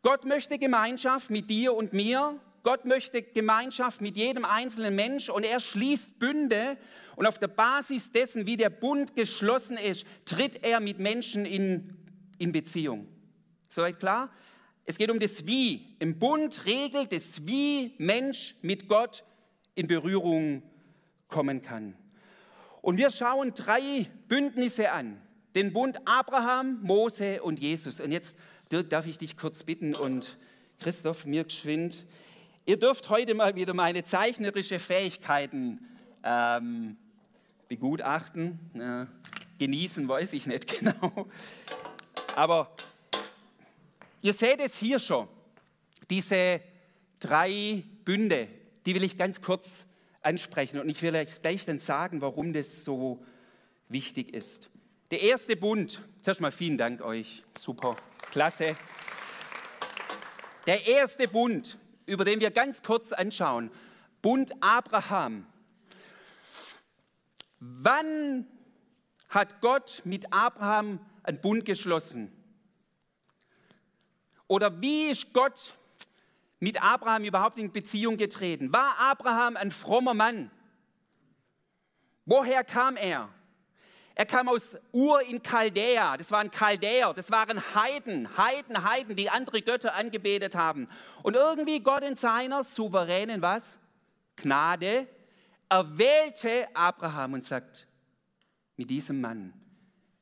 Gott 0.03 0.25
möchte 0.25 0.59
Gemeinschaft 0.59 1.31
mit 1.31 1.49
dir 1.51 1.75
und 1.75 1.93
mir. 1.93 2.41
Gott 2.63 2.85
möchte 2.85 3.23
Gemeinschaft 3.23 4.01
mit 4.01 4.17
jedem 4.17 4.45
einzelnen 4.45 4.95
Mensch 4.95 5.29
und 5.29 5.45
er 5.45 5.61
schließt 5.61 6.19
Bünde 6.19 6.77
und 7.17 7.27
auf 7.27 7.39
der 7.39 7.49
Basis 7.49 8.13
dessen, 8.13 8.47
wie 8.47 8.57
der 8.57 8.71
Bund 8.71 9.15
geschlossen 9.15 9.79
ist, 9.79 10.05
tritt 10.25 10.63
er 10.63 10.81
mit 10.81 10.99
Menschen 10.99 11.47
in, 11.47 11.97
in 12.39 12.53
Beziehung. 12.53 13.07
Soweit 13.71 13.99
klar? 13.99 14.31
Es 14.85 14.99
geht 14.99 15.11
um 15.11 15.21
das 15.21 15.47
Wie. 15.47 15.97
Im 16.01 16.19
Bund 16.19 16.67
regelt 16.67 17.13
das 17.13 17.47
Wie 17.47 17.95
Mensch 17.99 18.57
mit 18.61 18.89
Gott 18.89 19.25
in 19.75 19.87
Berührung 19.87 20.63
kommen 21.31 21.63
kann. 21.63 21.95
Und 22.83 22.97
wir 22.97 23.11
schauen 23.11 23.55
drei 23.55 24.11
Bündnisse 24.29 24.91
an. 24.93 25.21
Den 25.55 25.73
Bund 25.73 25.99
Abraham, 26.05 26.81
Mose 26.83 27.43
und 27.43 27.59
Jesus. 27.59 28.01
Und 28.01 28.13
jetzt 28.13 28.37
Dirk, 28.71 28.89
darf 28.91 29.07
ich 29.07 29.19
dich 29.19 29.37
kurz 29.37 29.65
bitten 29.65 29.95
und 29.95 30.39
Christoph 30.79 31.27
mir 31.27 31.45
geschwind. 31.45 32.07
Ihr 32.67 32.79
dürft 32.79 33.09
heute 33.09 33.35
mal 33.35 33.57
wieder 33.57 33.75
meine 33.75 34.05
zeichnerische 34.05 34.79
Fähigkeiten 34.79 35.81
ähm, 36.23 36.97
begutachten. 37.69 38.59
Äh, 38.75 39.07
genießen 39.59 40.07
weiß 40.09 40.33
ich 40.35 40.47
nicht 40.47 40.69
genau. 40.79 41.27
Aber 42.37 42.71
ihr 44.23 44.33
seht 44.33 44.61
es 44.61 44.77
hier 44.77 44.99
schon. 44.99 45.27
Diese 46.09 46.61
drei 47.19 47.83
Bünde, 48.05 48.49
die 48.87 48.95
will 48.95 49.05
ich 49.05 49.19
ganz 49.19 49.43
kurz 49.43 49.87
ansprechen. 50.23 50.81
Und 50.81 50.89
ich 50.89 51.03
will 51.03 51.15
euch 51.15 51.41
gleich 51.41 51.65
dann 51.65 51.79
sagen, 51.79 52.21
warum 52.21 52.53
das 52.53 52.85
so 52.85 53.25
wichtig 53.89 54.35
ist. 54.35 54.71
Der 55.11 55.23
erste 55.23 55.57
Bund, 55.57 56.03
zuerst 56.23 56.41
mal 56.41 56.53
vielen 56.53 56.79
Dank 56.79 57.03
euch, 57.03 57.43
super, 57.59 57.97
klasse. 58.31 58.77
Der 60.67 60.87
erste 60.87 61.27
Bund, 61.27 61.79
über 62.07 62.25
den 62.25 62.41
wir 62.41 62.51
ganz 62.51 62.83
kurz 62.83 63.13
anschauen, 63.13 63.71
Bund 64.23 64.53
Abraham. 64.61 65.47
Wann 67.59 68.47
hat 69.29 69.61
Gott 69.61 70.03
mit 70.05 70.33
Abraham 70.33 71.01
einen 71.23 71.41
Bund 71.41 71.65
geschlossen? 71.65 72.33
Oder 74.47 74.81
wie 74.81 75.11
ist 75.11 75.33
Gott 75.33 75.77
mit 76.61 76.81
Abraham 76.83 77.25
überhaupt 77.25 77.59
in 77.59 77.73
Beziehung 77.73 78.17
getreten? 78.17 78.73
War 78.73 78.97
Abraham 78.99 79.57
ein 79.57 79.71
frommer 79.71 80.15
Mann? 80.15 80.51
Woher 82.27 82.63
kam 82.63 82.97
er? 82.97 83.29
Er 84.15 84.27
kam 84.27 84.49
aus 84.49 84.77
Ur 84.93 85.23
in 85.23 85.43
Chaldea. 85.43 86.17
Das 86.17 86.31
waren 86.31 86.51
Chaldäer, 86.51 87.15
das 87.15 87.31
waren 87.31 87.59
Heiden, 87.75 88.37
Heiden, 88.37 88.85
Heiden, 88.85 89.17
die 89.17 89.31
andere 89.31 89.63
Götter 89.63 89.95
angebetet 89.95 90.55
haben. 90.55 90.89
Und 91.23 91.37
irgendwie 91.37 91.81
Gott 91.81 92.03
in 92.03 92.17
seiner 92.17 92.63
souveränen 92.63 93.41
was? 93.41 93.79
Gnade 94.37 95.09
erwählte 95.71 96.69
Abraham 96.75 97.35
und 97.35 97.45
sagt, 97.45 97.87
mit 98.77 98.91
diesem 98.91 99.21
Mann 99.21 99.55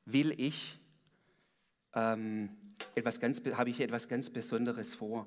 will 0.05 0.33
ich 0.41 0.79
ähm, 1.95 2.51
etwas 2.95 3.19
ganz, 3.19 3.43
habe 3.55 3.71
ich 3.71 3.81
etwas 3.81 4.09
ganz 4.09 4.31
Besonderes 4.31 4.95
vor. 4.95 5.27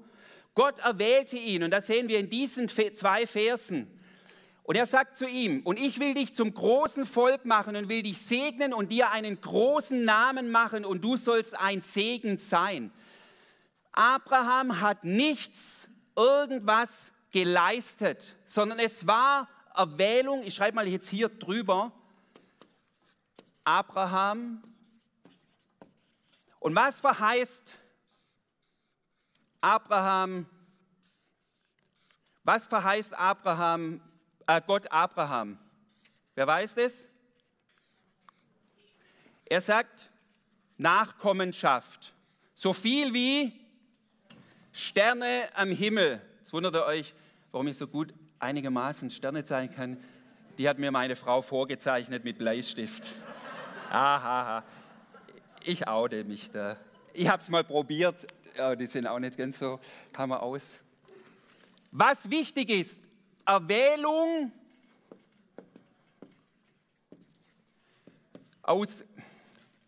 Gott 0.53 0.79
erwählte 0.79 1.37
ihn 1.37 1.63
und 1.63 1.71
das 1.71 1.87
sehen 1.87 2.07
wir 2.07 2.19
in 2.19 2.29
diesen 2.29 2.67
zwei 2.67 3.25
Versen. 3.25 3.87
Und 4.63 4.75
er 4.75 4.85
sagt 4.85 5.17
zu 5.17 5.27
ihm, 5.27 5.61
und 5.63 5.77
ich 5.77 5.99
will 5.99 6.13
dich 6.13 6.33
zum 6.33 6.53
großen 6.53 7.05
Volk 7.05 7.45
machen 7.45 7.75
und 7.75 7.89
will 7.89 8.03
dich 8.03 8.21
segnen 8.21 8.73
und 8.73 8.91
dir 8.91 9.09
einen 9.09 9.41
großen 9.41 10.03
Namen 10.03 10.51
machen 10.51 10.85
und 10.85 11.03
du 11.03 11.17
sollst 11.17 11.59
ein 11.59 11.81
Segen 11.81 12.37
sein. 12.37 12.91
Abraham 13.91 14.79
hat 14.79 15.03
nichts, 15.03 15.89
irgendwas 16.15 17.11
geleistet, 17.31 18.35
sondern 18.45 18.79
es 18.79 19.07
war 19.07 19.49
Erwählung, 19.75 20.43
ich 20.43 20.53
schreibe 20.53 20.75
mal 20.75 20.87
jetzt 20.87 21.09
hier 21.09 21.29
drüber, 21.29 21.91
Abraham. 23.63 24.63
Und 26.59 26.75
was 26.75 26.99
verheißt 26.99 27.77
Abraham, 29.61 30.47
was 32.43 32.65
verheißt 32.65 33.13
Abraham, 33.13 34.01
äh 34.47 34.59
Gott 34.65 34.91
Abraham? 34.91 35.59
Wer 36.33 36.47
weiß 36.47 36.75
das? 36.75 37.07
Er 39.45 39.61
sagt 39.61 40.09
Nachkommenschaft. 40.77 42.13
So 42.55 42.73
viel 42.73 43.13
wie 43.13 43.53
Sterne 44.71 45.49
am 45.53 45.69
Himmel. 45.69 46.21
Jetzt 46.39 46.53
wundert 46.53 46.75
ihr 46.75 46.85
euch, 46.85 47.13
warum 47.51 47.67
ich 47.67 47.77
so 47.77 47.87
gut 47.87 48.13
einigermaßen 48.39 49.09
Sterne 49.09 49.43
zeigen 49.43 49.73
kann. 49.73 49.97
Die 50.57 50.67
hat 50.67 50.79
mir 50.79 50.91
meine 50.91 51.15
Frau 51.15 51.41
vorgezeichnet 51.41 52.23
mit 52.23 52.37
Bleistift. 52.37 53.07
Aha, 53.91 54.63
ich 55.63 55.87
oute 55.87 56.23
mich 56.23 56.49
da. 56.49 56.77
Ich 57.13 57.29
habe 57.29 57.41
es 57.41 57.49
mal 57.49 57.63
probiert, 57.63 58.25
ja, 58.57 58.75
die 58.75 58.87
sind 58.87 59.07
auch 59.07 59.19
nicht 59.19 59.37
ganz 59.37 59.59
so 59.59 59.79
Hammer 60.17 60.41
aus. 60.41 60.71
Was 61.91 62.29
wichtig 62.29 62.69
ist, 62.69 63.03
Erwählung 63.45 64.51
aus 68.61 69.03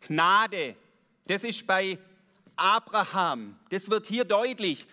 Gnade. 0.01 0.75
Das 1.25 1.43
ist 1.43 1.65
bei 1.65 1.98
Abraham. 2.55 3.58
Das 3.70 3.89
wird 3.89 4.05
hier 4.05 4.25
deutlich. 4.25 4.86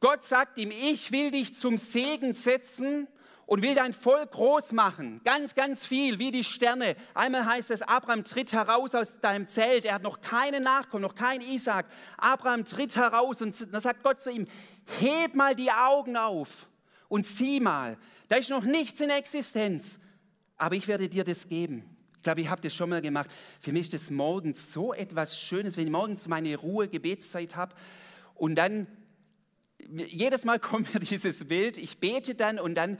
Gott 0.00 0.22
sagt 0.22 0.58
ihm, 0.58 0.70
ich 0.70 1.10
will 1.10 1.30
dich 1.30 1.54
zum 1.54 1.76
Segen 1.76 2.34
setzen 2.34 3.08
und 3.48 3.62
will 3.62 3.74
dein 3.74 3.94
Volk 3.94 4.32
groß 4.32 4.72
machen. 4.72 5.22
Ganz, 5.24 5.54
ganz 5.54 5.86
viel, 5.86 6.18
wie 6.18 6.30
die 6.30 6.44
Sterne. 6.44 6.96
Einmal 7.14 7.46
heißt 7.46 7.70
es, 7.70 7.80
Abraham 7.80 8.22
tritt 8.22 8.52
heraus 8.52 8.94
aus 8.94 9.20
deinem 9.20 9.48
Zelt. 9.48 9.86
Er 9.86 9.94
hat 9.94 10.02
noch 10.02 10.20
keine 10.20 10.60
Nachkommen, 10.60 11.00
noch 11.00 11.14
kein 11.14 11.40
Isaac. 11.40 11.86
Abraham 12.18 12.66
tritt 12.66 12.94
heraus 12.94 13.40
und 13.40 13.72
dann 13.72 13.80
sagt 13.80 14.02
Gott 14.02 14.20
zu 14.20 14.30
ihm, 14.30 14.44
heb 15.00 15.34
mal 15.34 15.54
die 15.54 15.70
Augen 15.70 16.18
auf 16.18 16.68
und 17.08 17.26
sieh 17.26 17.58
mal. 17.58 17.96
Da 18.28 18.36
ist 18.36 18.50
noch 18.50 18.64
nichts 18.64 19.00
in 19.00 19.08
Existenz, 19.08 19.98
aber 20.58 20.74
ich 20.74 20.86
werde 20.86 21.08
dir 21.08 21.24
das 21.24 21.48
geben. 21.48 21.96
Ich 22.16 22.22
glaube, 22.24 22.42
ich 22.42 22.50
habe 22.50 22.60
das 22.60 22.74
schon 22.74 22.90
mal 22.90 23.00
gemacht. 23.00 23.30
Für 23.62 23.72
mich 23.72 23.84
ist 23.84 23.94
das 23.94 24.10
morgens 24.10 24.74
so 24.74 24.92
etwas 24.92 25.40
Schönes, 25.40 25.78
wenn 25.78 25.86
ich 25.86 25.92
morgens 25.92 26.28
meine 26.28 26.54
Ruhe, 26.54 26.86
Gebetszeit 26.86 27.56
habe 27.56 27.74
und 28.34 28.56
dann 28.56 28.86
jedes 29.88 30.44
Mal 30.44 30.58
kommt 30.60 30.92
mir 30.92 31.00
dieses 31.00 31.46
Bild, 31.46 31.78
ich 31.78 31.98
bete 31.98 32.34
dann 32.34 32.58
und 32.58 32.74
dann 32.74 32.98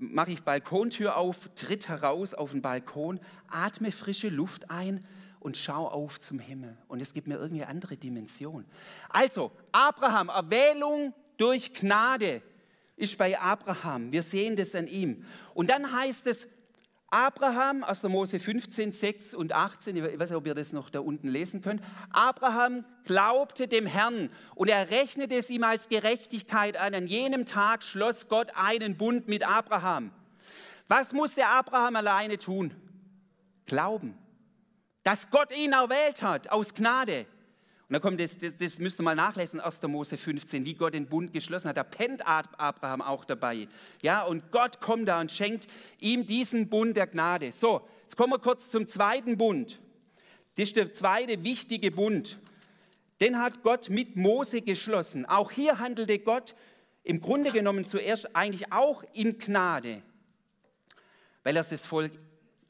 mache 0.00 0.32
ich 0.32 0.42
Balkontür 0.42 1.16
auf, 1.16 1.50
tritt 1.54 1.88
heraus 1.88 2.34
auf 2.34 2.50
den 2.52 2.62
Balkon, 2.62 3.20
atme 3.48 3.92
frische 3.92 4.28
Luft 4.28 4.70
ein 4.70 5.06
und 5.38 5.56
schau 5.56 5.86
auf 5.86 6.18
zum 6.18 6.38
Himmel. 6.38 6.76
Und 6.88 7.00
es 7.00 7.14
gibt 7.14 7.28
mir 7.28 7.36
irgendwie 7.36 7.62
eine 7.62 7.70
andere 7.70 7.96
Dimension. 7.96 8.64
Also, 9.08 9.52
Abraham, 9.72 10.28
Erwählung 10.28 11.14
durch 11.36 11.72
Gnade 11.72 12.42
ist 12.96 13.16
bei 13.16 13.38
Abraham. 13.38 14.12
Wir 14.12 14.22
sehen 14.22 14.56
das 14.56 14.74
an 14.74 14.86
ihm. 14.86 15.24
Und 15.54 15.70
dann 15.70 15.92
heißt 15.92 16.26
es, 16.26 16.48
Abraham, 17.10 17.82
aus 17.82 18.02
der 18.02 18.10
Mose 18.10 18.38
15, 18.38 18.92
6 18.92 19.34
und 19.34 19.52
18, 19.52 19.96
ich 19.96 20.18
weiß 20.18 20.30
nicht, 20.30 20.36
ob 20.36 20.46
ihr 20.46 20.54
das 20.54 20.72
noch 20.72 20.90
da 20.90 21.00
unten 21.00 21.26
lesen 21.26 21.60
könnt. 21.60 21.82
Abraham 22.10 22.84
glaubte 23.04 23.66
dem 23.66 23.84
Herrn 23.84 24.30
und 24.54 24.68
er 24.68 24.90
rechnete 24.90 25.34
es 25.34 25.50
ihm 25.50 25.64
als 25.64 25.88
Gerechtigkeit 25.88 26.76
an. 26.76 26.94
An 26.94 27.08
jenem 27.08 27.46
Tag 27.46 27.82
schloss 27.82 28.28
Gott 28.28 28.52
einen 28.54 28.96
Bund 28.96 29.26
mit 29.26 29.42
Abraham. 29.42 30.12
Was 30.86 31.12
musste 31.12 31.46
Abraham 31.46 31.96
alleine 31.96 32.38
tun? 32.38 32.74
Glauben, 33.66 34.16
dass 35.02 35.30
Gott 35.30 35.50
ihn 35.56 35.72
erwählt 35.72 36.22
hat 36.22 36.50
aus 36.50 36.74
Gnade. 36.74 37.26
Und 37.90 37.94
da 37.94 37.98
kommt 37.98 38.20
das, 38.20 38.38
das, 38.38 38.56
das 38.56 38.78
müsst 38.78 39.00
ihr 39.00 39.02
mal 39.02 39.16
nachlesen, 39.16 39.58
1. 39.58 39.82
Mose 39.82 40.16
15, 40.16 40.64
wie 40.64 40.74
Gott 40.74 40.94
den 40.94 41.06
Bund 41.06 41.32
geschlossen 41.32 41.68
hat. 41.68 41.76
Da 41.76 41.82
pennt 41.82 42.24
Abraham 42.24 43.02
auch 43.02 43.24
dabei. 43.24 43.66
Ja, 44.00 44.22
und 44.22 44.52
Gott 44.52 44.80
kommt 44.80 45.08
da 45.08 45.20
und 45.20 45.32
schenkt 45.32 45.66
ihm 45.98 46.24
diesen 46.24 46.68
Bund 46.68 46.96
der 46.96 47.08
Gnade. 47.08 47.50
So, 47.50 47.80
jetzt 48.02 48.16
kommen 48.16 48.32
wir 48.32 48.38
kurz 48.38 48.70
zum 48.70 48.86
zweiten 48.86 49.36
Bund. 49.36 49.80
Das 50.54 50.68
ist 50.68 50.76
der 50.76 50.92
zweite 50.92 51.42
wichtige 51.42 51.90
Bund. 51.90 52.38
Den 53.20 53.40
hat 53.40 53.64
Gott 53.64 53.90
mit 53.90 54.14
Mose 54.14 54.62
geschlossen. 54.62 55.26
Auch 55.26 55.50
hier 55.50 55.80
handelte 55.80 56.20
Gott 56.20 56.54
im 57.02 57.20
Grunde 57.20 57.50
genommen 57.50 57.86
zuerst 57.86 58.36
eigentlich 58.36 58.72
auch 58.72 59.02
in 59.14 59.36
Gnade, 59.36 60.00
weil 61.42 61.56
er 61.56 61.64
das 61.64 61.86
Volk 61.86 62.12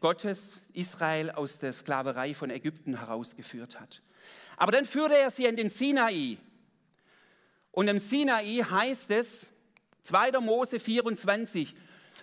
Gottes, 0.01 0.65
Israel, 0.73 1.31
aus 1.31 1.59
der 1.59 1.75
Sklaverei 1.75 2.33
von 2.33 2.49
Ägypten 2.49 2.99
herausgeführt 2.99 3.79
hat. 3.79 4.01
Aber 4.61 4.73
dann 4.73 4.85
führte 4.85 5.17
er 5.17 5.31
sie 5.31 5.49
an 5.49 5.57
den 5.57 5.71
Sinai. 5.71 6.37
Und 7.73 7.89
im 7.89 7.99
Sinai 7.99 8.59
heißt 8.59 9.11
es, 9.11 9.51
2. 10.03 10.33
Mose 10.41 10.79
24, 10.79 11.75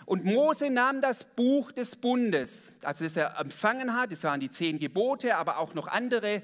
und 0.05 0.23
Mose 0.23 0.69
nahm 0.69 1.01
das 1.01 1.23
Buch 1.23 1.71
des 1.71 1.95
Bundes, 1.95 2.75
also 2.83 3.03
das 3.05 3.17
er 3.17 3.39
empfangen 3.39 3.95
hat, 3.95 4.11
das 4.11 4.23
waren 4.23 4.39
die 4.39 4.51
zehn 4.51 4.77
Gebote, 4.77 5.35
aber 5.35 5.57
auch 5.57 5.73
noch 5.73 5.87
andere 5.87 6.43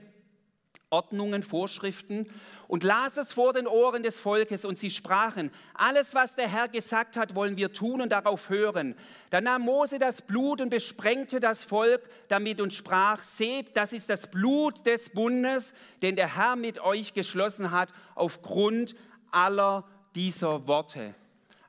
Ordnungen, 0.94 1.42
Vorschriften 1.42 2.30
und 2.68 2.84
las 2.84 3.18
es 3.18 3.34
vor 3.34 3.52
den 3.52 3.66
Ohren 3.68 4.04
des 4.04 4.20
Volkes 4.20 4.64
und 4.64 4.78
sie 4.78 4.92
sprachen, 4.92 5.50
alles 5.74 6.14
was 6.14 6.36
der 6.36 6.48
Herr 6.48 6.68
gesagt 6.68 7.18
hat, 7.18 7.34
wollen 7.34 7.58
wir 7.58 7.74
tun 7.74 8.00
und 8.00 8.12
darauf 8.12 8.50
hören. 8.50 8.96
Dann 9.32 9.46
nahm 9.46 9.64
Mose 9.64 9.98
das 9.98 10.22
Blut 10.22 10.62
und 10.62 10.70
besprengte 10.70 11.40
das 11.40 11.64
Volk 11.64 12.08
damit 12.28 12.62
und 12.62 12.74
sprach, 12.74 13.24
seht, 13.24 13.76
das 13.76 13.92
ist 13.92 14.10
das 14.10 14.30
Blut 14.30 14.86
des 14.86 15.10
Bundes, 15.10 15.74
den 16.04 16.16
der 16.16 16.36
Herr 16.36 16.56
mit 16.56 16.80
euch 16.80 17.14
geschlossen 17.14 17.72
hat, 17.72 17.92
aufgrund 18.14 18.96
aller 19.32 19.84
dieser 20.14 20.68
Worte. 20.68 21.16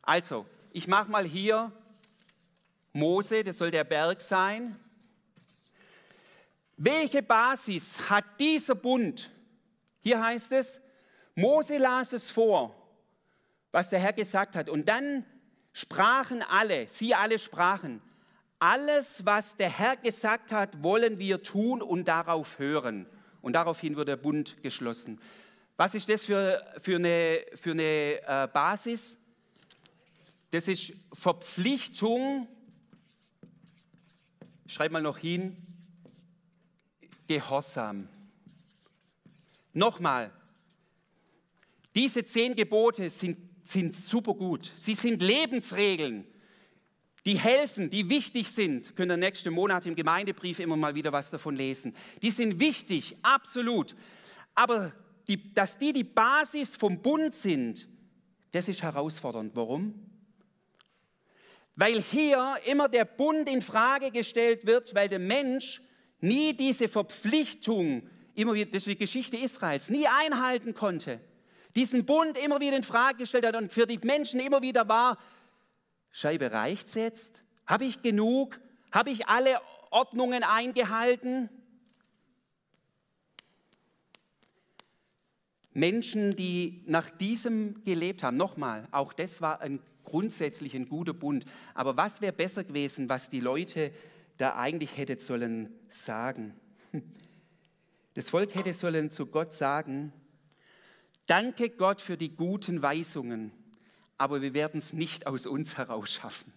Also, 0.03 0.45
ich 0.71 0.87
mache 0.87 1.11
mal 1.11 1.25
hier 1.25 1.73
Mose, 2.93 3.43
das 3.43 3.57
soll 3.57 3.71
der 3.71 3.85
Berg 3.85 4.21
sein, 4.21 4.77
welche 6.77 7.23
Basis 7.23 8.11
hat 8.11 8.25
dieser 8.39 8.75
Bund? 8.75 9.31
Hier 10.01 10.23
heißt 10.23 10.53
es, 10.53 10.81
Mose 11.35 11.79
las 11.79 12.13
es 12.13 12.31
vor, 12.31 12.75
was 13.73 13.91
der 13.91 13.99
Herr 13.99 14.13
gesagt 14.13 14.57
hat. 14.57 14.69
Und 14.69 14.89
dann 14.89 15.25
sprachen 15.73 16.43
alle, 16.43 16.89
sie 16.89 17.15
alle 17.15 17.39
sprachen, 17.39 18.01
alles, 18.59 19.25
was 19.27 19.57
der 19.57 19.69
Herr 19.69 19.97
gesagt 19.97 20.53
hat, 20.53 20.83
wollen 20.83 21.19
wir 21.19 21.43
tun 21.43 21.83
und 21.83 22.07
darauf 22.07 22.59
hören. 22.59 23.07
Und 23.43 23.55
daraufhin 23.55 23.97
wird 23.97 24.09
der 24.09 24.17
Bund 24.17 24.63
geschlossen. 24.63 25.21
Was 25.77 25.95
ist 25.95 26.09
das 26.09 26.25
für, 26.25 26.65
für 26.79 26.97
eine, 26.97 27.45
für 27.57 27.73
eine 27.73 27.83
äh, 27.83 28.49
Basis? 28.53 29.19
Das 30.51 30.69
ist 30.69 30.93
Verpflichtung, 31.13 32.49
schreib 34.67 34.93
mal 34.93 35.03
noch 35.03 35.19
hin, 35.19 35.57
Gehorsam. 37.27 38.09
Nochmal, 39.73 40.33
diese 41.95 42.25
zehn 42.25 42.55
Gebote 42.55 43.11
sind, 43.11 43.39
sind 43.63 43.95
super 43.95 44.35
gut. 44.35 44.73
Sie 44.77 44.95
sind 44.95 45.23
Lebensregeln, 45.23 46.27
die 47.25 47.39
helfen, 47.39 47.91
die 47.91 48.11
wichtig 48.11 48.51
sind. 48.51 48.95
Könnt 48.97 49.11
ihr 49.11 49.17
nächsten 49.17 49.53
Monat 49.53 49.87
im 49.87 49.95
Gemeindebrief 49.95 50.59
immer 50.59 50.77
mal 50.77 50.95
wieder 50.95 51.13
was 51.13 51.31
davon 51.31 51.57
lesen. 51.57 51.95
Die 52.23 52.31
sind 52.31 52.61
wichtig, 52.61 53.17
absolut. 53.23 53.97
Aber 54.55 54.93
die, 55.27 55.53
dass 55.55 55.79
die 55.79 55.93
die 55.93 56.05
Basis 56.05 56.77
vom 56.77 57.01
Bund 57.01 57.35
sind, 57.35 57.89
das 58.53 58.69
ist 58.69 58.83
herausfordernd. 58.83 59.57
Warum? 59.57 59.95
Weil 61.77 62.01
hier 62.03 62.57
immer 62.67 62.89
der 62.89 63.05
Bund 63.05 63.49
in 63.49 63.63
Frage 63.63 64.11
gestellt 64.11 64.67
wird, 64.67 64.95
weil 64.95 65.09
der 65.09 65.19
Mensch 65.19 65.81
nie 66.25 66.55
diese 66.55 66.89
Verpflichtung, 66.89 68.09
immer 68.35 68.55
wieder, 68.55 68.71
das 68.71 68.83
ist 68.83 68.87
die 68.87 68.97
Geschichte 68.97 69.37
Israels, 69.37 69.91
nie 69.91 70.07
einhalten 70.09 70.75
konnte, 70.75 71.21
diesen 71.77 72.05
Bund 72.05 72.37
immer 72.37 72.61
wieder 72.61 72.77
in 72.77 72.83
Frage 72.83 73.19
gestellt 73.19 73.47
hat 73.47 73.57
und 73.57 73.73
für 73.73 73.87
die 73.87 73.99
Menschen 73.99 74.41
immer 74.41 74.63
wieder 74.63 74.89
war, 74.89 75.19
Scheibe 76.11 76.53
reicht's 76.53 76.95
jetzt? 76.95 77.43
Habe 77.67 77.85
ich 77.85 78.01
genug? 78.01 78.61
Habe 78.93 79.11
ich 79.11 79.27
alle 79.27 79.61
Ordnungen 79.91 80.45
eingehalten? 80.45 81.49
Menschen, 85.73 86.37
die 86.37 86.85
nach 86.87 87.11
diesem 87.11 87.83
gelebt 87.83 88.23
haben, 88.23 88.37
nochmal, 88.37 88.87
auch 88.93 89.13
das 89.13 89.41
war 89.41 89.61
ein 89.61 89.81
grundsätzlich 90.05 90.77
ein 90.77 90.89
guter 90.89 91.15
Bund. 91.15 91.45
Aber 91.75 91.97
was 91.97 92.21
wäre 92.21 92.33
besser 92.33 92.63
gewesen, 92.63 93.09
was 93.09 93.29
die 93.29 93.41
Leute 93.41 93.91
da 94.37 94.57
eigentlich 94.57 94.97
hätte 94.97 95.19
sollen 95.19 95.73
sagen. 95.89 96.55
Das 98.15 98.31
Volk 98.31 98.55
hätte 98.55 98.73
sollen 98.75 99.11
zu 99.11 99.27
Gott 99.27 99.53
sagen, 99.53 100.13
danke 101.27 101.71
Gott 101.71 102.01
für 102.01 102.17
die 102.17 102.35
guten 102.35 102.81
Weisungen, 102.81 103.53
aber 104.19 104.41
wir 104.41 104.55
werden 104.55 104.79
es 104.79 104.93
nicht 104.93 105.27
aus 105.27 105.47
uns 105.47 105.77
heraus 105.77 106.13
schaffen. 106.13 106.53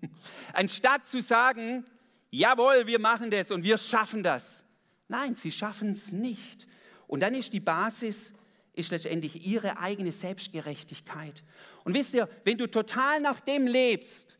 Anstatt 0.54 1.06
zu 1.06 1.20
sagen, 1.20 1.84
jawohl, 2.30 2.86
wir 2.86 2.98
machen 2.98 3.30
das 3.30 3.50
und 3.50 3.62
wir 3.62 3.76
schaffen 3.76 4.22
das. 4.22 4.64
Nein, 5.08 5.34
sie 5.34 5.52
schaffen 5.52 5.90
es 5.90 6.12
nicht. 6.12 6.66
Und 7.06 7.20
dann 7.20 7.34
ist 7.34 7.52
die 7.52 7.60
Basis, 7.60 8.32
ist 8.72 8.90
letztendlich 8.90 9.46
ihre 9.46 9.78
eigene 9.78 10.12
Selbstgerechtigkeit. 10.12 11.44
Und 11.84 11.94
wisst 11.94 12.14
ihr, 12.14 12.28
wenn 12.44 12.58
du 12.58 12.66
total 12.68 13.20
nach 13.20 13.40
dem 13.40 13.66
lebst, 13.66 14.38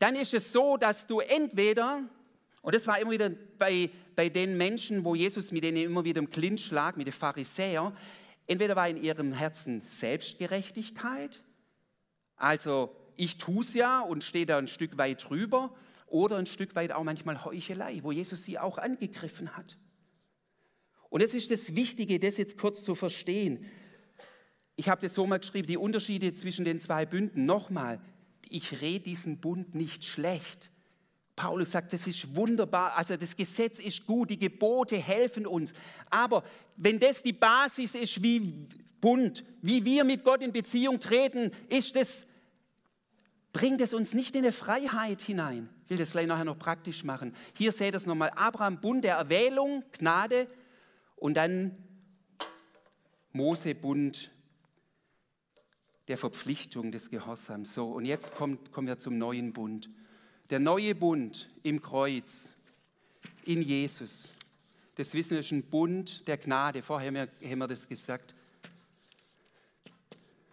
dann 0.00 0.16
ist 0.16 0.34
es 0.34 0.52
so, 0.52 0.76
dass 0.76 1.06
du 1.06 1.20
entweder, 1.20 2.02
und 2.62 2.74
das 2.74 2.86
war 2.86 2.98
immer 2.98 3.12
wieder 3.12 3.30
bei, 3.58 3.90
bei 4.16 4.28
den 4.28 4.56
Menschen, 4.56 5.04
wo 5.04 5.14
Jesus 5.14 5.52
mit 5.52 5.62
denen 5.62 5.76
immer 5.76 6.04
wieder 6.04 6.18
im 6.18 6.30
Clinch 6.30 6.70
lag, 6.72 6.96
mit 6.96 7.06
den 7.06 7.12
Pharisäern, 7.12 7.96
entweder 8.46 8.74
war 8.74 8.88
in 8.88 8.96
ihrem 8.96 9.32
Herzen 9.32 9.82
Selbstgerechtigkeit, 9.82 11.42
also 12.36 12.96
ich 13.16 13.36
tue 13.36 13.60
es 13.60 13.74
ja 13.74 14.00
und 14.00 14.24
stehe 14.24 14.46
da 14.46 14.58
ein 14.58 14.66
Stück 14.66 14.98
weit 14.98 15.28
drüber, 15.28 15.72
oder 16.10 16.38
ein 16.38 16.46
Stück 16.46 16.74
weit 16.74 16.92
auch 16.92 17.04
manchmal 17.04 17.44
Heuchelei, 17.44 18.00
wo 18.02 18.10
Jesus 18.10 18.44
sie 18.44 18.58
auch 18.58 18.78
angegriffen 18.78 19.56
hat. 19.56 19.78
Und 21.08 21.22
es 21.22 21.34
ist 21.34 21.50
das 21.50 21.74
Wichtige, 21.74 22.18
das 22.18 22.36
jetzt 22.36 22.58
kurz 22.58 22.82
zu 22.82 22.94
verstehen. 22.94 23.64
Ich 24.76 24.88
habe 24.88 25.00
das 25.00 25.14
so 25.14 25.26
mal 25.26 25.38
geschrieben, 25.38 25.68
die 25.68 25.76
Unterschiede 25.76 26.32
zwischen 26.32 26.64
den 26.64 26.80
zwei 26.80 27.06
Bünden. 27.06 27.46
Nochmal, 27.46 28.00
ich 28.50 28.80
rede 28.80 29.04
diesen 29.04 29.38
Bund 29.38 29.74
nicht 29.74 30.04
schlecht. 30.04 30.70
Paulus 31.36 31.70
sagt, 31.70 31.92
das 31.94 32.06
ist 32.06 32.36
wunderbar, 32.36 32.96
also 32.96 33.16
das 33.16 33.34
Gesetz 33.34 33.78
ist 33.78 34.04
gut, 34.04 34.28
die 34.28 34.38
Gebote 34.38 34.96
helfen 34.96 35.46
uns. 35.46 35.72
Aber 36.10 36.44
wenn 36.76 36.98
das 36.98 37.22
die 37.22 37.32
Basis 37.32 37.94
ist, 37.94 38.22
wie 38.22 38.68
Bund, 39.00 39.44
wie 39.62 39.84
wir 39.84 40.04
mit 40.04 40.22
Gott 40.22 40.42
in 40.42 40.52
Beziehung 40.52 41.00
treten, 41.00 41.50
ist 41.70 41.96
das, 41.96 42.26
bringt 43.52 43.80
es 43.80 43.94
uns 43.94 44.12
nicht 44.12 44.36
in 44.36 44.42
eine 44.42 44.52
Freiheit 44.52 45.22
hinein. 45.22 45.70
Ich 45.84 45.90
will 45.90 45.96
das 45.96 46.12
gleich 46.12 46.26
nachher 46.26 46.44
noch 46.44 46.58
praktisch 46.58 47.04
machen. 47.04 47.34
Hier 47.54 47.72
seht 47.72 47.94
ihr 47.94 47.96
es 47.96 48.06
nochmal, 48.06 48.30
Abraham, 48.36 48.80
Bund 48.80 49.02
der 49.02 49.16
Erwählung, 49.16 49.82
Gnade 49.92 50.46
und 51.16 51.34
dann 51.34 51.76
Mose, 53.32 53.74
Bund 53.74 54.30
der 56.10 56.18
Verpflichtung 56.18 56.90
des 56.90 57.08
Gehorsams. 57.08 57.72
So, 57.72 57.86
und 57.92 58.04
jetzt 58.04 58.34
kommt, 58.34 58.72
kommen 58.72 58.88
wir 58.88 58.98
zum 58.98 59.16
neuen 59.16 59.52
Bund. 59.52 59.88
Der 60.50 60.58
neue 60.58 60.96
Bund 60.96 61.48
im 61.62 61.80
Kreuz 61.80 62.52
in 63.44 63.62
Jesus. 63.62 64.34
Das 64.96 65.14
wissen 65.14 65.40
wir, 65.40 65.56
ein 65.56 65.62
Bund 65.62 66.26
der 66.26 66.36
Gnade. 66.36 66.82
Vorher 66.82 67.28
haben 67.44 67.58
wir 67.58 67.68
das 67.68 67.86
gesagt. 67.86 68.34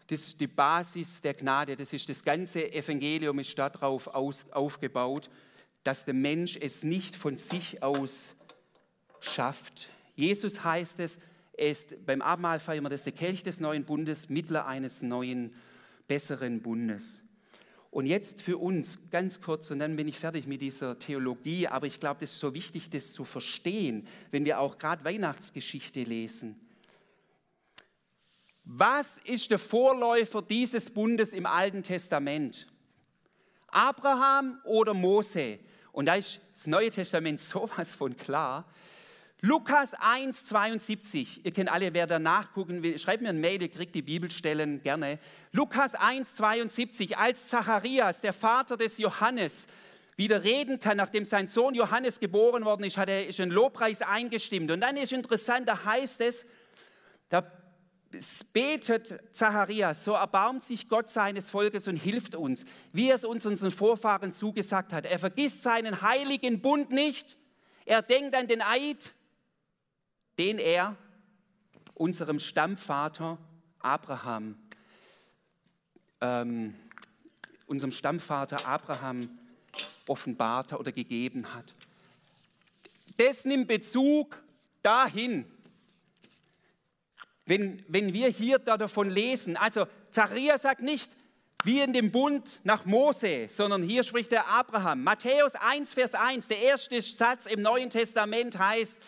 Das 0.06 0.28
ist 0.28 0.40
die 0.40 0.46
Basis 0.46 1.22
der 1.22 1.34
Gnade. 1.34 1.76
Das 1.76 1.92
ist 1.92 2.08
das 2.08 2.24
ganze 2.24 2.72
Evangelium 2.72 3.40
ist 3.40 3.58
darauf 3.58 4.08
aufgebaut, 4.08 5.28
dass 5.84 6.06
der 6.06 6.14
Mensch 6.14 6.56
es 6.56 6.84
nicht 6.84 7.16
von 7.16 7.36
sich 7.36 7.82
aus 7.82 8.36
schafft. 9.22 9.90
Jesus 10.16 10.64
heißt 10.64 11.00
es, 11.00 11.18
ist, 11.58 12.06
beim 12.06 12.22
Abendmahl 12.22 12.60
feiern 12.60 12.84
wir 12.84 12.90
das, 12.90 13.04
der 13.04 13.14
Kelch 13.14 13.44
des 13.44 13.60
neuen 13.60 13.84
Bundes, 13.84 14.30
Mittler 14.30 14.66
eines 14.68 15.02
neuen, 15.02 15.54
besseren 16.08 16.62
Bundes. 16.62 17.24
Und 17.90 18.06
jetzt 18.06 18.42
für 18.42 18.58
uns 18.58 19.00
ganz 19.10 19.42
kurz, 19.42 19.72
und 19.72 19.80
dann 19.80 19.96
bin 19.96 20.08
ich 20.08 20.20
fertig 20.20 20.46
mit 20.46 20.62
dieser 20.62 21.00
Theologie, 21.00 21.68
aber 21.68 21.88
ich 21.88 22.00
glaube, 22.00 22.20
das 22.20 22.34
ist 22.34 22.40
so 22.40 22.54
wichtig, 22.54 22.90
das 22.90 23.12
zu 23.12 23.26
verstehen, 23.26 24.08
wenn 24.32 24.46
wir 24.46 24.60
auch 24.60 24.78
gerade 24.78 25.04
Weihnachtsgeschichte 25.04 26.04
lesen. 26.04 26.60
Was 28.66 29.20
ist 29.20 29.50
der 29.50 29.60
Vorläufer 29.60 30.42
dieses 30.42 30.92
Bundes 30.92 31.34
im 31.34 31.46
Alten 31.46 31.84
Testament? 31.84 32.68
Abraham 33.68 34.60
oder 34.66 34.94
Mose? 34.94 35.60
Und 35.94 36.08
da 36.08 36.16
ist 36.16 36.42
das 36.54 36.68
Neue 36.68 36.92
Testament 36.92 37.40
sowas 37.40 37.96
von 37.96 38.16
klar. 38.18 38.66
Lukas 39.42 39.94
1, 39.94 40.46
72. 40.46 41.46
Ihr 41.46 41.52
kennt 41.52 41.72
alle, 41.72 41.94
wer 41.94 42.08
da 42.08 42.18
nachgucken 42.18 42.82
will, 42.82 42.98
schreibt 42.98 43.22
mir 43.22 43.30
ein 43.30 43.40
Mail, 43.40 43.62
ihr 43.62 43.70
kriegt 43.70 43.94
die 43.94 44.02
Bibelstellen 44.02 44.82
gerne. 44.82 45.20
Lukas 45.52 45.94
1, 45.94 46.34
72. 46.36 47.18
Als 47.18 47.48
Zacharias, 47.48 48.22
der 48.22 48.34
Vater 48.34 48.78
des 48.78 48.98
Johannes, 48.98 49.68
wieder 50.16 50.44
reden 50.44 50.80
kann, 50.80 50.98
nachdem 50.98 51.24
sein 51.24 51.48
Sohn 51.48 51.76
Johannes 51.76 52.20
geboren 52.20 52.66
worden 52.66 52.84
ist, 52.84 52.98
hat 52.98 53.10
er 53.10 53.28
ist 53.28 53.40
ein 53.40 53.52
Lobpreis 53.52 54.02
eingestimmt. 54.02 54.72
Und 54.72 54.82
dann 54.82 54.98
ist 54.98 55.14
interessant, 55.14 55.70
da 55.70 55.86
heißt 55.86 56.22
es, 56.22 56.48
da 57.30 57.46
betet 58.52 59.20
Zacharias, 59.32 60.04
so 60.04 60.14
erbarmt 60.14 60.64
sich 60.64 60.90
Gott 60.90 61.10
seines 61.10 61.52
Volkes 61.52 61.88
und 61.88 61.98
hilft 61.98 62.34
uns, 62.34 62.66
wie 62.92 63.10
er 63.10 63.16
es 63.16 63.26
uns 63.26 63.46
unseren 63.46 63.70
Vorfahren 63.70 64.34
zugesagt 64.34 64.94
hat. 64.94 65.06
Er 65.06 65.20
vergisst 65.20 65.62
seinen 65.62 66.02
heiligen 66.02 66.62
Bund 66.62 66.90
nicht. 66.90 67.38
Er 67.86 68.02
denkt 68.02 68.34
an 68.34 68.48
den 68.48 68.64
Eid, 68.64 69.14
den 70.38 70.60
er 70.60 70.96
unserem 71.94 72.40
Stammvater 72.40 73.38
Abraham, 73.80 74.56
ähm, 76.22 76.76
unserem 77.66 77.92
Stammvater 77.92 78.66
Abraham 78.66 79.40
offenbarte 80.08 80.78
oder 80.78 80.92
gegeben 80.92 81.54
hat. 81.54 81.74
Das 83.18 83.46
nimmt 83.46 83.68
Bezug 83.68 84.42
dahin, 84.82 85.46
wenn, 87.46 87.84
wenn 87.88 88.14
wir 88.14 88.30
hier 88.30 88.60
davon 88.60 89.10
lesen, 89.10 89.58
also 89.58 89.88
Zacharias 90.12 90.62
sagt 90.62 90.82
nicht, 90.82 91.16
wie 91.64 91.82
in 91.82 91.94
dem 91.94 92.12
Bund 92.12 92.60
nach 92.64 92.86
Mose, 92.86 93.48
sondern 93.50 93.82
hier 93.82 94.04
spricht 94.04 94.32
der 94.32 94.48
Abraham. 94.48 95.04
Matthäus 95.04 95.56
1, 95.56 95.94
Vers 95.94 96.14
1, 96.14 96.48
der 96.48 96.60
erste 96.60 97.02
Satz 97.02 97.46
im 97.46 97.62
Neuen 97.62 97.90
Testament 97.90 98.60
heißt, 98.60 99.02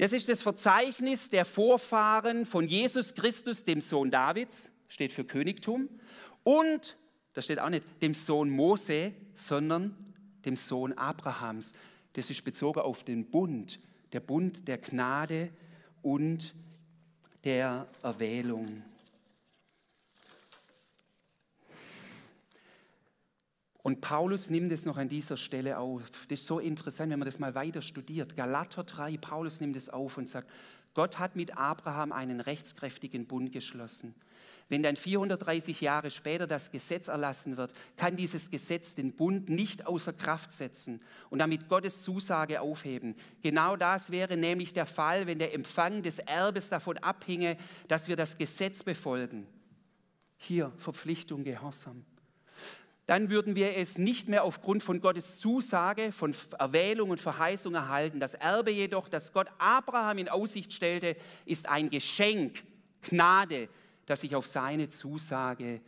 das 0.00 0.12
ist 0.12 0.28
das 0.28 0.42
Verzeichnis 0.42 1.30
der 1.30 1.44
Vorfahren 1.44 2.46
von 2.46 2.66
Jesus 2.66 3.14
Christus, 3.14 3.64
dem 3.64 3.80
Sohn 3.80 4.10
Davids, 4.10 4.72
steht 4.88 5.12
für 5.12 5.24
Königtum, 5.24 5.88
und, 6.42 6.96
da 7.34 7.42
steht 7.42 7.58
auch 7.58 7.68
nicht 7.68 7.84
dem 8.02 8.14
Sohn 8.14 8.50
Mose, 8.50 9.12
sondern 9.34 9.94
dem 10.44 10.56
Sohn 10.56 10.94
Abrahams. 10.94 11.72
Das 12.14 12.30
ist 12.30 12.42
bezogen 12.42 12.80
auf 12.80 13.04
den 13.04 13.30
Bund, 13.30 13.78
der 14.12 14.20
Bund 14.20 14.66
der 14.66 14.78
Gnade 14.78 15.50
und 16.02 16.54
der 16.54 16.60
der 17.44 17.86
Erwählung. 18.02 18.82
Und 23.82 24.00
Paulus 24.00 24.50
nimmt 24.50 24.72
es 24.72 24.84
noch 24.84 24.98
an 24.98 25.08
dieser 25.08 25.36
Stelle 25.36 25.78
auf. 25.78 26.02
Das 26.28 26.40
ist 26.40 26.46
so 26.46 26.58
interessant, 26.58 27.10
wenn 27.10 27.18
man 27.18 27.26
das 27.26 27.38
mal 27.38 27.54
weiter 27.54 27.82
studiert. 27.82 28.36
Galater 28.36 28.84
3, 28.84 29.16
Paulus 29.16 29.60
nimmt 29.60 29.76
es 29.76 29.88
auf 29.88 30.18
und 30.18 30.28
sagt, 30.28 30.50
Gott 30.92 31.18
hat 31.18 31.36
mit 31.36 31.56
Abraham 31.56 32.12
einen 32.12 32.40
rechtskräftigen 32.40 33.26
Bund 33.26 33.52
geschlossen. 33.52 34.14
Wenn 34.68 34.82
dann 34.82 34.96
430 34.96 35.80
Jahre 35.80 36.10
später 36.10 36.46
das 36.46 36.70
Gesetz 36.70 37.08
erlassen 37.08 37.56
wird, 37.56 37.72
kann 37.96 38.16
dieses 38.16 38.50
Gesetz 38.50 38.94
den 38.94 39.16
Bund 39.16 39.48
nicht 39.48 39.86
außer 39.86 40.12
Kraft 40.12 40.52
setzen 40.52 41.00
und 41.28 41.40
damit 41.40 41.68
Gottes 41.68 42.02
Zusage 42.02 42.60
aufheben. 42.60 43.16
Genau 43.42 43.76
das 43.76 44.10
wäre 44.10 44.36
nämlich 44.36 44.72
der 44.72 44.86
Fall, 44.86 45.26
wenn 45.26 45.40
der 45.40 45.54
Empfang 45.54 46.02
des 46.02 46.20
Erbes 46.20 46.70
davon 46.70 46.98
abhinge, 46.98 47.56
dass 47.88 48.06
wir 48.06 48.14
das 48.14 48.38
Gesetz 48.38 48.84
befolgen. 48.84 49.46
Hier 50.36 50.72
Verpflichtung, 50.76 51.42
Gehorsam 51.42 52.04
dann 53.10 53.28
würden 53.28 53.56
wir 53.56 53.76
es 53.76 53.98
nicht 53.98 54.28
mehr 54.28 54.44
aufgrund 54.44 54.84
von 54.84 55.00
Gottes 55.00 55.40
Zusage, 55.40 56.12
von 56.12 56.32
Erwählung 56.60 57.10
und 57.10 57.18
Verheißung 57.18 57.74
erhalten. 57.74 58.20
Das 58.20 58.34
Erbe 58.34 58.70
jedoch, 58.70 59.08
das 59.08 59.32
Gott 59.32 59.48
Abraham 59.58 60.18
in 60.18 60.28
Aussicht 60.28 60.72
stellte, 60.72 61.16
ist 61.44 61.68
ein 61.68 61.90
Geschenk, 61.90 62.62
Gnade, 63.02 63.68
das 64.06 64.20
sich 64.20 64.36
auf 64.36 64.46
seine 64.46 64.90
Zusage 64.90 65.80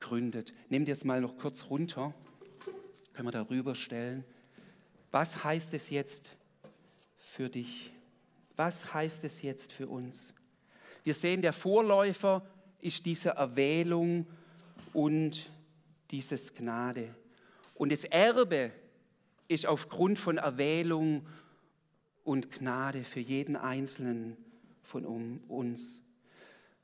gründet. 0.00 0.54
Nimm 0.70 0.86
dir 0.86 0.92
es 0.92 1.04
mal 1.04 1.20
noch 1.20 1.36
kurz 1.36 1.66
runter, 1.68 2.14
können 3.12 3.28
wir 3.28 3.32
darüber 3.32 3.74
stellen. 3.74 4.24
Was 5.10 5.44
heißt 5.44 5.74
es 5.74 5.90
jetzt 5.90 6.38
für 7.18 7.50
dich? 7.50 7.92
Was 8.56 8.94
heißt 8.94 9.24
es 9.24 9.42
jetzt 9.42 9.74
für 9.74 9.88
uns? 9.88 10.32
Wir 11.04 11.12
sehen, 11.12 11.42
der 11.42 11.52
Vorläufer 11.52 12.46
ist 12.80 13.04
diese 13.04 13.28
Erwählung 13.28 14.26
und 14.94 15.50
dieses 16.10 16.54
Gnade. 16.54 17.14
Und 17.74 17.92
das 17.92 18.04
Erbe 18.04 18.72
ist 19.48 19.66
aufgrund 19.66 20.18
von 20.18 20.38
Erwählung 20.38 21.26
und 22.24 22.50
Gnade 22.50 23.04
für 23.04 23.20
jeden 23.20 23.56
Einzelnen 23.56 24.36
von 24.82 25.04
uns. 25.48 26.02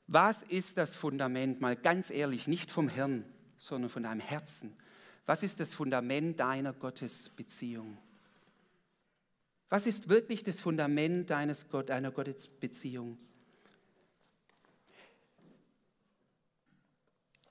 Was 0.07 0.41
ist 0.43 0.77
das 0.77 0.95
Fundament, 0.95 1.61
mal 1.61 1.75
ganz 1.75 2.09
ehrlich, 2.09 2.47
nicht 2.47 2.71
vom 2.71 2.89
Hirn, 2.89 3.25
sondern 3.57 3.89
von 3.89 4.03
deinem 4.03 4.21
Herzen? 4.21 4.75
Was 5.25 5.43
ist 5.43 5.59
das 5.59 5.73
Fundament 5.73 6.39
deiner 6.39 6.73
Gottesbeziehung? 6.73 7.97
Was 9.69 9.85
ist 9.85 10.07
wirklich 10.07 10.43
das 10.43 10.61
Fundament 10.61 11.29
deines 11.29 11.67
Gott, 11.67 11.89
deiner 11.89 12.11
Gottesbeziehung? 12.11 13.17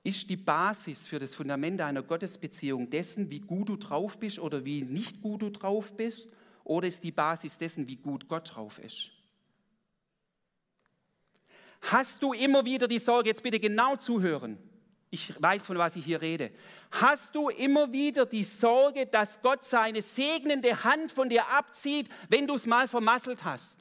Ist 0.07 0.31
die 0.31 0.37
Basis 0.37 1.09
für 1.09 1.19
das 1.19 1.35
Fundament 1.35 1.81
deiner 1.81 2.01
Gottesbeziehung 2.01 2.89
dessen, 2.89 3.29
wie 3.29 3.41
gut 3.41 3.69
du 3.69 3.75
drauf 3.75 4.21
bist 4.21 4.39
oder 4.39 4.65
wie 4.65 4.83
nicht 4.83 5.21
gut 5.21 5.43
du 5.43 5.51
drauf 5.51 5.97
bist? 5.97 6.31
Oder 6.63 6.87
ist 6.87 7.03
die 7.03 7.11
Basis 7.11 7.59
dessen, 7.59 7.89
wie 7.89 7.97
gut 7.97 8.29
Gott 8.29 8.55
drauf 8.55 8.79
ist? 8.79 9.11
Hast 11.81 12.23
du 12.23 12.33
immer 12.35 12.65
wieder 12.65 12.87
die 12.87 13.01
Sorge, 13.01 13.31
jetzt 13.31 13.43
bitte 13.43 13.59
genau 13.59 13.97
zuhören, 13.97 14.59
ich 15.11 15.35
weiß, 15.43 15.67
von 15.67 15.77
was 15.77 15.97
ich 15.97 16.05
hier 16.05 16.23
rede. 16.23 16.53
Hast 16.93 17.35
du 17.35 17.49
immer 17.49 17.93
wieder 17.93 18.27
die 18.27 18.45
Sorge, 18.45 19.07
dass 19.07 19.43
Gott 19.43 19.65
seine 19.65 20.03
segnende 20.03 20.85
Hand 20.85 21.11
von 21.11 21.29
dir 21.29 21.49
abzieht, 21.49 22.09
wenn 22.29 22.47
du 22.47 22.55
es 22.55 22.67
mal 22.67 22.87
vermasselt 22.87 23.45
hast? 23.45 23.81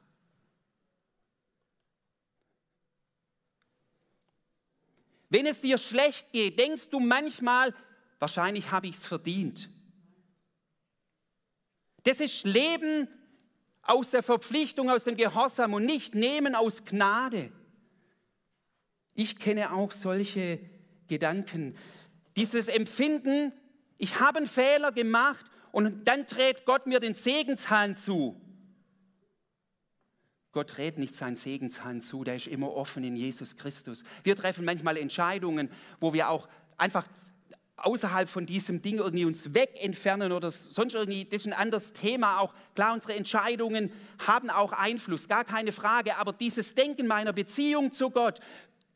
Wenn 5.30 5.46
es 5.46 5.62
dir 5.62 5.78
schlecht 5.78 6.32
geht, 6.32 6.60
denkst 6.60 6.90
du 6.90 7.00
manchmal, 7.00 7.74
wahrscheinlich 8.20 8.72
habe 8.72 8.88
ich 8.88 8.96
es 8.96 9.06
verdient. 9.06 9.70
Das 12.04 12.20
ist 12.20 12.46
Leben 12.46 13.08
aus 13.82 14.12
der 14.12 14.24
Verpflichtung, 14.24 14.90
aus 14.90 15.04
dem 15.04 15.18
Gehorsam 15.18 15.74
und 15.74 15.86
nicht 15.86 16.16
Nehmen 16.16 16.56
aus 16.56 16.86
Gnade. 16.86 17.52
Ich 19.14 19.38
kenne 19.38 19.74
auch 19.74 19.92
solche 19.92 20.60
Gedanken. 21.08 21.76
Dieses 22.36 22.68
Empfinden, 22.68 23.54
ich 23.98 24.20
habe 24.20 24.40
einen 24.40 24.48
Fehler 24.48 24.92
gemacht 24.92 25.46
und 25.72 26.08
dann 26.08 26.26
dreht 26.26 26.66
Gott 26.66 26.86
mir 26.86 27.00
den 27.00 27.16
Segenshahn 27.16 27.96
zu. 27.96 28.40
Gott 30.56 30.78
dreht 30.78 30.98
nicht 30.98 31.14
seinen 31.16 31.36
Segenshahn 31.36 32.02
zu, 32.02 32.24
der 32.24 32.38
ist 32.38 32.48
immer 32.48 32.74
offen 32.74 33.04
in 33.04 33.18
Jesus 33.18 33.58
Christus. 33.58 34.06
Wir 34.24 34.38
treffen 34.38 34.64
manchmal 34.64 34.96
Entscheidungen, 34.96 35.70
wo 36.00 36.14
wir 36.14 36.30
auch 36.30 36.48
einfach 36.78 37.06
außerhalb 37.76 38.30
von 38.30 38.46
diesem 38.46 38.82
Ding 38.82 39.00
irgendwie 39.00 39.26
uns 39.26 39.54
wegentfernen 39.54 40.32
oder 40.32 40.50
sonst 40.50 40.94
irgendwie, 40.94 41.26
das 41.26 41.42
ist 41.42 41.48
ein 41.48 41.54
anderes 41.54 41.92
Thema 41.92 42.40
auch. 42.40 42.54
Klar, 42.74 42.94
unsere 42.94 43.16
Entscheidungen 43.16 43.92
haben 44.26 44.50
auch 44.50 44.72
Einfluss, 44.72 45.28
gar 45.28 45.44
keine 45.44 45.74
Frage, 45.74 46.16
aber 46.16 46.32
dieses 46.32 46.74
Denken 46.74 47.06
meiner 47.06 47.34
Beziehung 47.34 47.92
zu 47.92 48.10
Gott, 48.10 48.40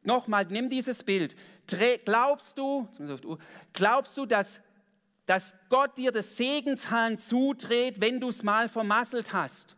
Nochmal, 0.01 0.45
nimm 0.49 0.69
dieses 0.69 1.03
Bild. 1.03 1.35
Glaubst 2.05 2.57
du, 2.57 2.87
glaubst 3.73 4.15
du, 4.15 4.25
dass 4.25 4.61
dass 5.25 5.53
Gott 5.69 5.95
dir 5.95 6.11
das 6.11 6.37
Segenshahn 6.37 7.19
zudreht, 7.19 8.01
wenn 8.01 8.19
du 8.19 8.29
es 8.29 8.41
mal 8.41 8.67
vermasselt 8.67 9.31
hast. 9.31 9.75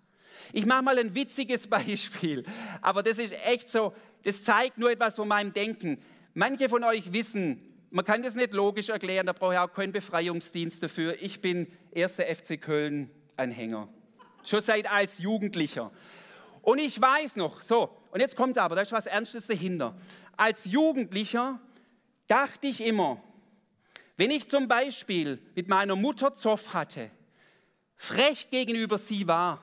Ich 0.54 0.66
mache 0.66 0.84
mal 0.84 0.98
ein 0.98 1.16
witziges 1.16 1.68
Beispiel, 1.70 2.44
aber 2.82 3.04
das 3.04 3.20
ist 3.20 3.34
echt 3.46 3.70
so, 3.70 3.94
das 4.24 4.44
zeigt 4.44 4.78
nur 4.78 4.92
etwas 4.92 5.16
von 5.16 5.28
meinem 5.28 5.54
Denken. 5.54 6.00
Manche 6.34 6.70
von 6.70 6.84
euch 6.84 7.12
wissen, 7.12 7.62
man 7.90 8.06
kann 8.06 8.24
das 8.24 8.36
nicht 8.36 8.54
logisch 8.54 8.90
erklären, 8.90 9.26
da 9.26 9.34
brauche 9.34 9.54
ich 9.54 9.60
auch 9.60 9.74
keinen 9.74 9.92
Befreiungsdienst 9.92 10.82
dafür. 10.82 11.22
Ich 11.22 11.42
bin 11.42 11.68
erster 11.92 12.24
FC 12.24 12.60
Köln 12.60 13.12
Anhänger. 13.36 13.90
Schon 14.44 14.62
seit 14.62 14.90
als 14.90 15.20
Jugendlicher. 15.20 15.92
Und 16.62 16.80
ich 16.80 17.00
weiß 17.00 17.36
noch, 17.36 17.62
so, 17.62 17.90
und 18.12 18.20
jetzt 18.20 18.36
kommt 18.36 18.58
aber, 18.58 18.76
da 18.76 18.82
ist 18.82 18.92
was 18.92 19.08
Ernstes 19.08 19.48
dahinter. 19.48 19.96
Als 20.38 20.66
Jugendlicher 20.66 21.60
dachte 22.28 22.68
ich 22.68 22.82
immer, 22.82 23.22
wenn 24.18 24.32
ich 24.32 24.48
zum 24.48 24.68
Beispiel 24.68 25.40
mit 25.56 25.68
meiner 25.68 25.96
Mutter 25.96 26.34
Zoff 26.36 26.74
hatte, 26.74 27.10
frech 27.96 28.50
gegenüber 28.52 28.98
sie 28.98 29.28
war, 29.28 29.62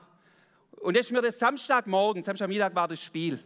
und 0.81 0.95
jetzt 0.95 1.07
ist 1.07 1.11
mir 1.11 1.21
das 1.21 1.39
Samstagmorgen, 1.39 2.23
Samstagmittag 2.23 2.75
war 2.75 2.87
das 2.87 3.01
Spiel, 3.01 3.43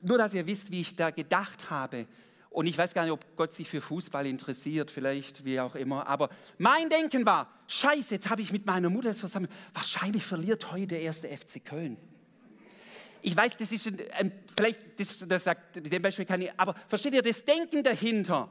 nur 0.00 0.18
dass 0.18 0.34
ihr 0.34 0.46
wisst, 0.46 0.70
wie 0.70 0.80
ich 0.82 0.96
da 0.96 1.10
gedacht 1.10 1.70
habe, 1.70 2.06
und 2.54 2.66
ich 2.66 2.78
weiß 2.78 2.94
gar 2.94 3.02
nicht, 3.02 3.10
ob 3.10 3.36
Gott 3.36 3.52
sich 3.52 3.68
für 3.68 3.80
Fußball 3.80 4.26
interessiert, 4.26 4.88
vielleicht 4.88 5.44
wie 5.44 5.58
auch 5.58 5.74
immer. 5.74 6.06
Aber 6.06 6.28
mein 6.56 6.88
Denken 6.88 7.26
war, 7.26 7.50
scheiße, 7.66 8.14
jetzt 8.14 8.30
habe 8.30 8.42
ich 8.42 8.52
mit 8.52 8.64
meiner 8.64 8.88
Mutter 8.90 9.08
das 9.08 9.18
versammelt. 9.18 9.50
Wahrscheinlich 9.72 10.24
verliert 10.24 10.70
heute 10.70 10.86
der 10.86 11.00
erste 11.00 11.26
FC 11.26 11.64
Köln. 11.64 11.96
Ich 13.22 13.36
weiß, 13.36 13.56
das 13.56 13.72
ist 13.72 13.88
ein, 14.12 14.30
vielleicht, 14.56 15.00
das, 15.00 15.26
das 15.26 15.42
sagt, 15.42 15.84
dem 15.84 16.00
Beispiel 16.00 16.26
kann 16.26 16.42
ich, 16.42 16.52
aber 16.56 16.76
versteht 16.86 17.14
ihr 17.14 17.22
das 17.22 17.44
Denken 17.44 17.82
dahinter? 17.82 18.48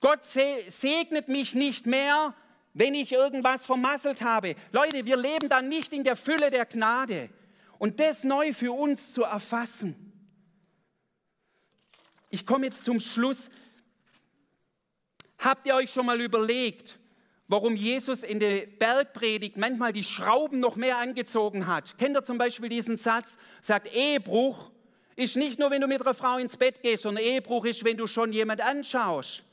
Gott 0.00 0.24
segnet 0.24 1.28
mich 1.28 1.54
nicht 1.54 1.86
mehr, 1.86 2.34
wenn 2.76 2.94
ich 2.94 3.10
irgendwas 3.10 3.64
vermasselt 3.64 4.20
habe. 4.20 4.54
Leute, 4.70 5.06
wir 5.06 5.16
leben 5.16 5.48
dann 5.48 5.66
nicht 5.66 5.94
in 5.94 6.04
der 6.04 6.14
Fülle 6.14 6.50
der 6.50 6.66
Gnade. 6.66 7.30
Und 7.78 8.00
das 8.00 8.22
neu 8.22 8.52
für 8.52 8.72
uns 8.72 9.14
zu 9.14 9.22
erfassen. 9.22 10.12
Ich 12.28 12.44
komme 12.44 12.66
jetzt 12.66 12.84
zum 12.84 13.00
Schluss. 13.00 13.48
Habt 15.38 15.66
ihr 15.66 15.74
euch 15.74 15.90
schon 15.90 16.04
mal 16.04 16.20
überlegt, 16.20 16.98
warum 17.48 17.76
Jesus 17.76 18.22
in 18.22 18.40
der 18.40 18.66
Bergpredigt 18.66 19.56
manchmal 19.56 19.94
die 19.94 20.04
Schrauben 20.04 20.60
noch 20.60 20.76
mehr 20.76 20.98
angezogen 20.98 21.66
hat? 21.66 21.96
Kennt 21.96 22.14
ihr 22.14 22.24
zum 22.24 22.36
Beispiel 22.36 22.68
diesen 22.68 22.98
Satz? 22.98 23.38
Sagt, 23.62 23.90
Ehebruch 23.94 24.70
ist 25.14 25.36
nicht 25.36 25.58
nur, 25.58 25.70
wenn 25.70 25.80
du 25.80 25.88
mit 25.88 26.02
einer 26.02 26.12
Frau 26.12 26.36
ins 26.36 26.58
Bett 26.58 26.82
gehst, 26.82 27.04
sondern 27.04 27.24
Ehebruch 27.24 27.64
ist, 27.64 27.84
wenn 27.84 27.96
du 27.96 28.06
schon 28.06 28.34
jemand 28.34 28.60
anschaust. 28.60 29.44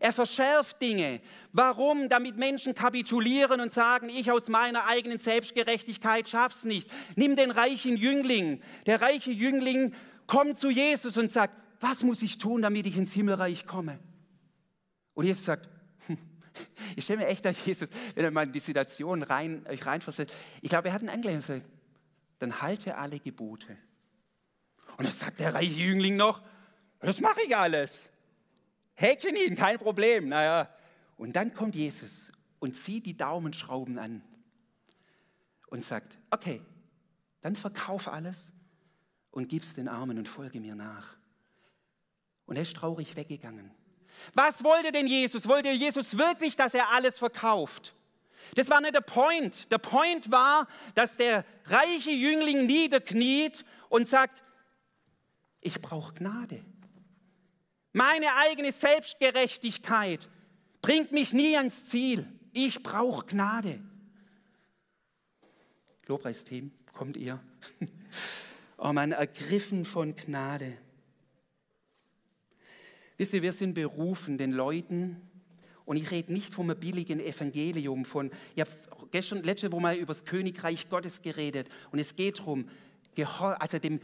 Er 0.00 0.12
verschärft 0.12 0.80
Dinge. 0.80 1.20
Warum? 1.52 2.08
Damit 2.08 2.36
Menschen 2.36 2.74
kapitulieren 2.74 3.60
und 3.60 3.72
sagen, 3.72 4.08
ich 4.08 4.30
aus 4.30 4.48
meiner 4.48 4.86
eigenen 4.86 5.18
Selbstgerechtigkeit 5.18 6.28
schaff's 6.28 6.64
nicht. 6.64 6.88
Nimm 7.16 7.34
den 7.34 7.50
reichen 7.50 7.96
Jüngling. 7.96 8.62
Der 8.86 9.00
reiche 9.00 9.32
Jüngling 9.32 9.94
kommt 10.26 10.56
zu 10.56 10.70
Jesus 10.70 11.16
und 11.16 11.32
sagt, 11.32 11.54
was 11.80 12.02
muss 12.02 12.22
ich 12.22 12.38
tun, 12.38 12.62
damit 12.62 12.86
ich 12.86 12.96
ins 12.96 13.12
Himmelreich 13.12 13.66
komme? 13.66 13.98
Und 15.14 15.24
Jesus 15.26 15.44
sagt, 15.44 15.68
ich 16.96 17.04
stelle 17.04 17.20
mir 17.20 17.26
echt 17.26 17.44
an 17.46 17.56
Jesus, 17.64 17.90
wenn 18.14 18.24
er 18.24 18.30
mal 18.30 18.46
in 18.46 18.52
die 18.52 18.60
Situation 18.60 19.22
rein, 19.22 19.66
euch 19.68 19.84
reinversetzt. 19.84 20.34
Ich 20.60 20.70
glaube, 20.70 20.88
er 20.88 20.94
hat 20.94 21.00
einen 21.00 21.10
Angler 21.10 21.32
gesagt, 21.32 21.62
dann 22.38 22.60
halte 22.62 22.96
alle 22.96 23.18
Gebote. 23.18 23.76
Und 24.96 25.04
dann 25.04 25.12
sagt 25.12 25.40
der 25.40 25.54
reiche 25.54 25.72
Jüngling 25.72 26.16
noch, 26.16 26.42
das 27.00 27.20
mache 27.20 27.40
ich 27.46 27.56
alles. 27.56 28.10
Häkchen 28.98 29.36
hin, 29.36 29.54
kein 29.54 29.78
Problem. 29.78 30.28
Naja. 30.28 30.68
Und 31.16 31.36
dann 31.36 31.54
kommt 31.54 31.76
Jesus 31.76 32.32
und 32.58 32.74
zieht 32.74 33.06
die 33.06 33.16
Daumenschrauben 33.16 33.96
an 33.96 34.22
und 35.68 35.84
sagt, 35.84 36.18
okay, 36.30 36.60
dann 37.40 37.54
verkauf 37.54 38.08
alles 38.08 38.52
und 39.30 39.48
gib's 39.48 39.76
den 39.76 39.86
Armen 39.86 40.18
und 40.18 40.28
folge 40.28 40.58
mir 40.58 40.74
nach. 40.74 41.16
Und 42.46 42.56
er 42.56 42.62
ist 42.62 42.74
traurig 42.74 43.14
weggegangen. 43.14 43.70
Was 44.34 44.64
wollte 44.64 44.90
denn 44.90 45.06
Jesus? 45.06 45.46
Wollte 45.46 45.70
Jesus 45.70 46.18
wirklich, 46.18 46.56
dass 46.56 46.74
er 46.74 46.90
alles 46.90 47.18
verkauft? 47.18 47.94
Das 48.56 48.68
war 48.68 48.80
nicht 48.80 48.94
der 48.96 49.00
Point. 49.00 49.70
Der 49.70 49.78
Point 49.78 50.32
war, 50.32 50.66
dass 50.96 51.16
der 51.16 51.44
reiche 51.66 52.10
Jüngling 52.10 52.66
niederkniet 52.66 53.64
und 53.90 54.08
sagt, 54.08 54.42
ich 55.60 55.80
brauche 55.80 56.14
Gnade. 56.14 56.64
Meine 57.98 58.36
eigene 58.36 58.70
Selbstgerechtigkeit 58.70 60.28
bringt 60.82 61.10
mich 61.10 61.32
nie 61.32 61.56
ans 61.56 61.84
Ziel. 61.84 62.28
Ich 62.52 62.80
brauche 62.80 63.26
Gnade. 63.26 63.80
Lobpreisteam, 66.06 66.70
kommt 66.92 67.16
ihr? 67.16 67.40
Oh 68.80 68.92
man, 68.92 69.10
ergriffen 69.10 69.84
von 69.84 70.14
Gnade. 70.14 70.78
Wisst 73.16 73.32
ihr, 73.32 73.42
wir 73.42 73.52
sind 73.52 73.74
berufen, 73.74 74.38
den 74.38 74.52
Leuten, 74.52 75.20
und 75.84 75.96
ich 75.96 76.12
rede 76.12 76.32
nicht 76.32 76.54
vom 76.54 76.68
billigen 76.68 77.18
Evangelium, 77.18 78.04
von, 78.04 78.30
ich 78.54 78.60
habe 78.60 78.70
gestern, 79.10 79.42
letzte 79.42 79.72
Woche 79.72 79.82
mal 79.82 79.96
über 79.96 80.14
das 80.14 80.24
Königreich 80.24 80.88
Gottes 80.88 81.22
geredet, 81.22 81.68
und 81.90 81.98
es 81.98 82.14
geht 82.14 82.38
darum, 82.38 82.68
also 83.26 83.80
dem, 83.80 83.98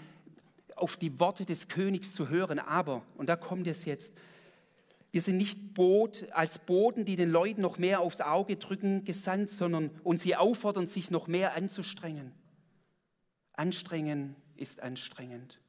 auf 0.76 0.96
die 0.96 1.18
Worte 1.20 1.44
des 1.44 1.68
Königs 1.68 2.12
zu 2.12 2.28
hören, 2.28 2.58
aber, 2.58 3.02
und 3.16 3.28
da 3.28 3.37
kommt 3.37 3.66
es 3.66 3.84
jetzt, 3.84 4.14
wir 5.10 5.22
sind 5.22 5.37
nicht 5.37 5.74
Boot, 5.74 6.26
als 6.32 6.58
Boden, 6.58 7.04
die 7.04 7.16
den 7.16 7.30
Leuten 7.30 7.60
noch 7.60 7.78
mehr 7.78 8.00
aufs 8.00 8.20
Auge 8.20 8.56
drücken, 8.56 9.04
gesandt, 9.04 9.50
sondern 9.50 9.90
und 10.02 10.20
sie 10.20 10.34
auffordern, 10.34 10.88
sich 10.88 11.10
noch 11.10 11.28
mehr 11.28 11.54
anzustrengen. 11.54 12.32
Anstrengen 13.52 14.34
ist 14.56 14.82
anstrengend 14.82 15.60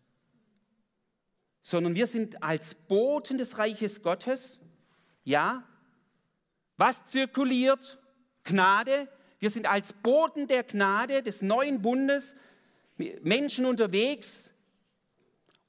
sondern 1.65 1.95
wir 1.95 2.05
sind 2.05 2.43
als 2.43 2.75
Boten 2.75 3.39
des 3.39 3.57
Reiches 3.57 4.03
Gottes. 4.03 4.61
Ja, 5.23 5.63
was 6.77 7.07
zirkuliert? 7.07 7.97
Gnade. 8.43 9.07
Wir 9.39 9.49
sind 9.49 9.65
als 9.65 9.91
Boten 9.91 10.45
der 10.45 10.61
Gnade 10.61 11.23
des 11.23 11.41
neuen 11.41 11.81
Bundes 11.81 12.35
Menschen 13.23 13.65
unterwegs 13.65 14.53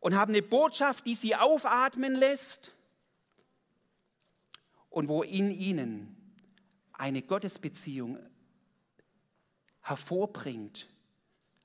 und 0.07 0.15
haben 0.15 0.33
eine 0.33 0.43
Botschaft, 0.43 1.05
die 1.05 1.17
sie 1.17 1.35
aufatmen 1.35 2.15
lässt 2.15 2.73
und 4.89 5.09
wo 5.09 5.25
in 5.25 5.51
ihnen 5.51 6.17
eine 6.93 7.23
Gottesbeziehung 7.23 8.17
hervorbringt, 9.81 10.87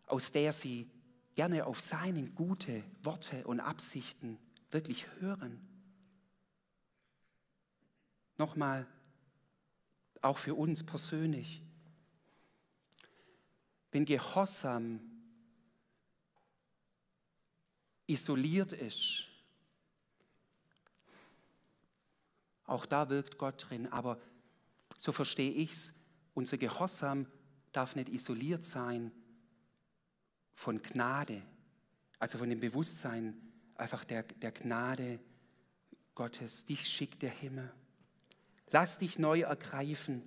aus 0.08 0.32
der 0.32 0.54
sie 0.54 0.90
gerne 1.36 1.68
auf 1.68 1.82
seine 1.82 2.32
gute 2.32 2.84
Worte 3.04 3.46
und 3.46 3.60
Absichten 3.60 4.40
wirklich 4.72 5.06
hören. 5.20 5.62
Nochmal, 8.40 8.88
auch 10.20 10.40
für 10.40 10.56
uns 10.56 10.84
persönlich, 10.84 11.62
wenn 13.92 14.06
Gehorsam 14.06 15.11
isoliert 18.12 18.74
ist, 18.74 19.26
auch 22.66 22.86
da 22.86 23.10
wirkt 23.10 23.38
Gott 23.38 23.70
drin, 23.70 23.88
aber 23.88 24.20
so 24.98 25.12
verstehe 25.12 25.52
ich 25.52 25.72
es, 25.72 25.94
unser 26.34 26.58
Gehorsam 26.58 27.28
darf 27.72 27.96
nicht 27.96 28.10
isoliert 28.10 28.64
sein, 28.64 29.12
von 30.54 30.82
Gnade, 30.82 31.42
also 32.20 32.38
von 32.38 32.50
dem 32.50 32.60
Bewusstsein 32.60 33.36
einfach 33.76 34.04
der, 34.04 34.24
der 34.24 34.52
Gnade 34.52 35.20
Gottes. 36.14 36.66
Dich 36.66 36.88
schickt 36.88 37.24
der 37.24 37.32
Himmel. 37.32 37.74
Lass 38.70 39.00
dich 39.00 39.18
neu 39.18 39.42
ergreifen 39.42 40.22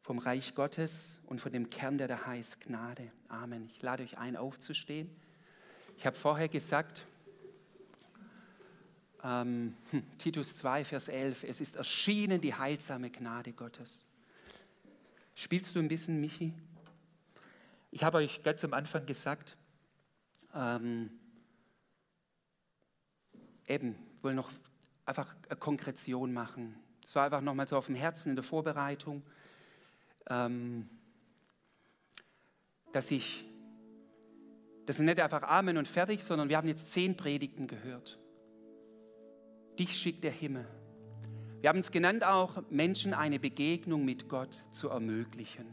vom 0.00 0.18
Reich 0.18 0.54
Gottes 0.54 1.20
und 1.26 1.40
von 1.40 1.52
dem 1.52 1.70
Kern, 1.70 1.98
der 1.98 2.08
da 2.08 2.26
heißt 2.26 2.60
Gnade. 2.62 3.12
Amen. 3.28 3.66
Ich 3.66 3.82
lade 3.82 4.02
euch 4.02 4.18
ein, 4.18 4.36
aufzustehen. 4.36 5.14
Ich 6.02 6.06
habe 6.06 6.16
vorher 6.16 6.48
gesagt, 6.48 7.06
ähm, 9.22 9.76
hm, 9.92 10.18
Titus 10.18 10.56
2, 10.56 10.84
Vers 10.84 11.06
11, 11.06 11.44
es 11.44 11.60
ist 11.60 11.76
erschienen 11.76 12.40
die 12.40 12.52
heilsame 12.52 13.08
Gnade 13.08 13.52
Gottes. 13.52 14.04
Spielst 15.36 15.76
du 15.76 15.78
ein 15.78 15.86
bisschen, 15.86 16.20
Michi? 16.20 16.54
Ich 17.92 18.02
habe 18.02 18.18
euch 18.18 18.42
ganz 18.42 18.64
am 18.64 18.74
Anfang 18.74 19.06
gesagt, 19.06 19.56
ähm, 20.56 21.08
eben, 23.68 23.94
ich 24.16 24.24
will 24.24 24.34
noch 24.34 24.50
einfach 25.06 25.36
eine 25.48 25.56
Konkretion 25.56 26.32
machen. 26.32 26.74
Es 27.04 27.14
war 27.14 27.26
einfach 27.26 27.42
nochmal 27.42 27.68
so 27.68 27.76
auf 27.76 27.86
dem 27.86 27.94
Herzen 27.94 28.30
in 28.30 28.34
der 28.34 28.42
Vorbereitung, 28.42 29.22
ähm, 30.26 30.88
dass 32.90 33.12
ich, 33.12 33.44
das 34.86 34.98
ist 34.98 35.04
nicht 35.04 35.20
einfach 35.20 35.42
Amen 35.42 35.76
und 35.78 35.86
fertig, 35.86 36.22
sondern 36.22 36.48
wir 36.48 36.56
haben 36.56 36.68
jetzt 36.68 36.88
zehn 36.88 37.16
Predigten 37.16 37.66
gehört. 37.66 38.18
Dich 39.78 39.96
schickt 39.96 40.24
der 40.24 40.32
Himmel. 40.32 40.66
Wir 41.60 41.68
haben 41.68 41.78
es 41.78 41.92
genannt 41.92 42.24
auch, 42.24 42.62
Menschen 42.70 43.14
eine 43.14 43.38
Begegnung 43.38 44.04
mit 44.04 44.28
Gott 44.28 44.64
zu 44.72 44.88
ermöglichen. 44.88 45.66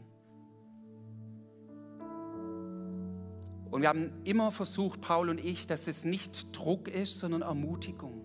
Und 3.70 3.82
wir 3.82 3.88
haben 3.88 4.12
immer 4.24 4.50
versucht, 4.50 5.00
Paul 5.00 5.28
und 5.28 5.44
ich, 5.44 5.66
dass 5.66 5.86
es 5.86 6.04
nicht 6.04 6.56
Druck 6.56 6.88
ist, 6.88 7.18
sondern 7.18 7.42
Ermutigung. 7.42 8.24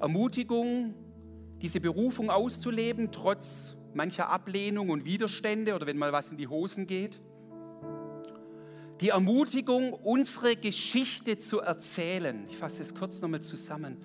Ermutigung, 0.00 0.94
diese 1.60 1.80
Berufung 1.80 2.30
auszuleben, 2.30 3.10
trotz 3.10 3.76
mancher 3.94 4.28
Ablehnung 4.28 4.90
und 4.90 5.04
Widerstände 5.04 5.74
oder 5.74 5.86
wenn 5.86 5.98
mal 5.98 6.12
was 6.12 6.30
in 6.30 6.36
die 6.36 6.48
Hosen 6.48 6.86
geht. 6.86 7.20
Die 9.00 9.10
Ermutigung, 9.10 9.92
unsere 9.92 10.56
Geschichte 10.56 11.38
zu 11.38 11.60
erzählen. 11.60 12.46
Ich 12.50 12.56
fasse 12.56 12.82
es 12.82 12.94
kurz 12.94 13.20
nochmal 13.20 13.42
zusammen. 13.42 13.96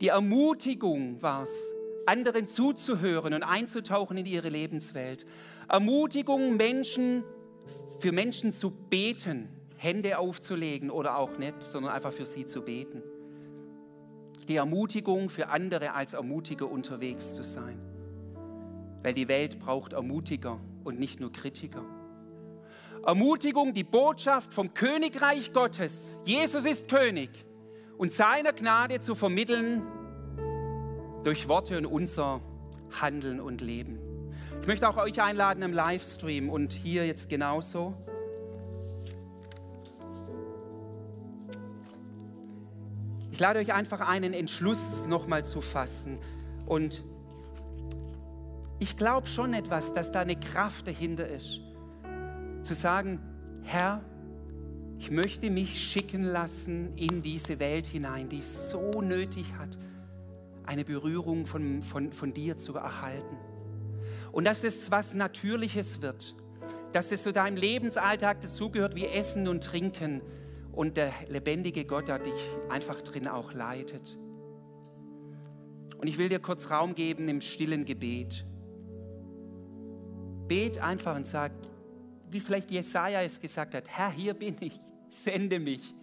Die 0.00 0.08
Ermutigung 0.08 1.22
war 1.22 1.44
es, 1.44 1.72
anderen 2.06 2.46
zuzuhören 2.46 3.32
und 3.32 3.44
einzutauchen 3.44 4.16
in 4.16 4.26
ihre 4.26 4.48
Lebenswelt. 4.48 5.24
Ermutigung, 5.68 6.56
Menschen 6.56 7.22
für 8.00 8.10
Menschen 8.10 8.52
zu 8.52 8.70
beten, 8.70 9.48
Hände 9.76 10.18
aufzulegen 10.18 10.90
oder 10.90 11.16
auch 11.16 11.38
nicht, 11.38 11.62
sondern 11.62 11.92
einfach 11.92 12.12
für 12.12 12.26
sie 12.26 12.44
zu 12.44 12.62
beten. 12.62 13.02
Die 14.48 14.56
Ermutigung 14.56 15.30
für 15.30 15.48
andere 15.48 15.92
als 15.92 16.12
Ermutiger 16.12 16.68
unterwegs 16.68 17.34
zu 17.34 17.44
sein. 17.44 17.78
Weil 19.02 19.14
die 19.14 19.28
Welt 19.28 19.60
braucht 19.60 19.92
Ermutiger 19.92 20.58
und 20.82 20.98
nicht 20.98 21.20
nur 21.20 21.32
Kritiker. 21.32 21.84
Ermutigung, 23.06 23.74
die 23.74 23.84
Botschaft 23.84 24.54
vom 24.54 24.72
Königreich 24.72 25.52
Gottes. 25.52 26.18
Jesus 26.24 26.64
ist 26.64 26.88
König 26.88 27.30
und 27.98 28.12
seiner 28.12 28.52
Gnade 28.52 29.00
zu 29.00 29.14
vermitteln 29.14 29.82
durch 31.22 31.46
Worte 31.46 31.76
und 31.76 31.86
unser 31.86 32.40
Handeln 33.00 33.40
und 33.40 33.60
Leben. 33.60 33.98
Ich 34.62 34.66
möchte 34.66 34.88
auch 34.88 34.96
euch 34.96 35.20
einladen 35.20 35.62
im 35.62 35.74
Livestream 35.74 36.48
und 36.48 36.72
hier 36.72 37.06
jetzt 37.06 37.28
genauso. 37.28 37.94
Ich 43.30 43.38
lade 43.38 43.58
euch 43.58 43.74
einfach 43.74 44.00
einen 44.00 44.32
Entschluss 44.32 45.06
nochmal 45.08 45.44
zu 45.44 45.60
fassen. 45.60 46.18
Und 46.64 47.04
ich 48.78 48.96
glaube 48.96 49.26
schon 49.26 49.52
etwas, 49.52 49.92
dass 49.92 50.10
da 50.10 50.20
eine 50.20 50.36
Kraft 50.36 50.86
dahinter 50.86 51.28
ist. 51.28 51.60
Zu 52.64 52.74
sagen, 52.74 53.20
Herr, 53.62 54.02
ich 54.98 55.10
möchte 55.10 55.50
mich 55.50 55.78
schicken 55.78 56.22
lassen 56.22 56.96
in 56.96 57.20
diese 57.20 57.58
Welt 57.58 57.86
hinein, 57.86 58.30
die 58.30 58.38
es 58.38 58.70
so 58.70 59.02
nötig 59.02 59.52
hat, 59.58 59.76
eine 60.64 60.82
Berührung 60.82 61.44
von, 61.44 61.82
von, 61.82 62.10
von 62.10 62.32
dir 62.32 62.56
zu 62.56 62.74
erhalten. 62.74 63.36
Und 64.32 64.44
dass 64.44 64.62
das 64.62 64.90
was 64.90 65.12
Natürliches 65.12 66.00
wird, 66.00 66.34
dass 66.92 67.10
das 67.10 67.22
zu 67.22 67.34
deinem 67.34 67.58
Lebensalltag 67.58 68.40
dazugehört 68.40 68.94
wie 68.94 69.08
Essen 69.08 69.46
und 69.46 69.62
Trinken 69.62 70.22
und 70.72 70.96
der 70.96 71.12
lebendige 71.28 71.84
Gott, 71.84 72.08
der 72.08 72.18
dich 72.18 72.32
einfach 72.70 73.02
drin 73.02 73.28
auch 73.28 73.52
leitet. 73.52 74.16
Und 75.98 76.08
ich 76.08 76.16
will 76.16 76.30
dir 76.30 76.40
kurz 76.40 76.70
Raum 76.70 76.94
geben 76.94 77.28
im 77.28 77.42
stillen 77.42 77.84
Gebet. 77.84 78.46
Bet 80.48 80.78
einfach 80.78 81.14
und 81.14 81.26
sag, 81.26 81.52
wie 82.34 82.40
vielleicht 82.40 82.72
Jesaja 82.72 83.22
es 83.22 83.40
gesagt 83.40 83.74
hat: 83.74 83.88
Herr, 83.88 84.10
hier 84.10 84.34
bin 84.34 84.56
ich, 84.58 84.80
sende 85.08 85.60
mich. 85.60 85.94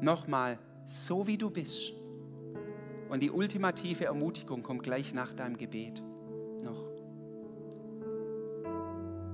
Nochmal, 0.00 0.60
so 0.86 1.26
wie 1.26 1.36
du 1.36 1.50
bist. 1.50 1.92
Und 3.08 3.20
die 3.20 3.30
ultimative 3.30 4.04
Ermutigung 4.04 4.62
kommt 4.62 4.84
gleich 4.84 5.12
nach 5.12 5.32
deinem 5.32 5.58
Gebet 5.58 6.00
noch. 6.62 6.84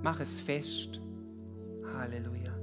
Mach 0.02 0.20
es 0.20 0.40
fest. 0.40 1.02
Halleluja. 1.94 2.59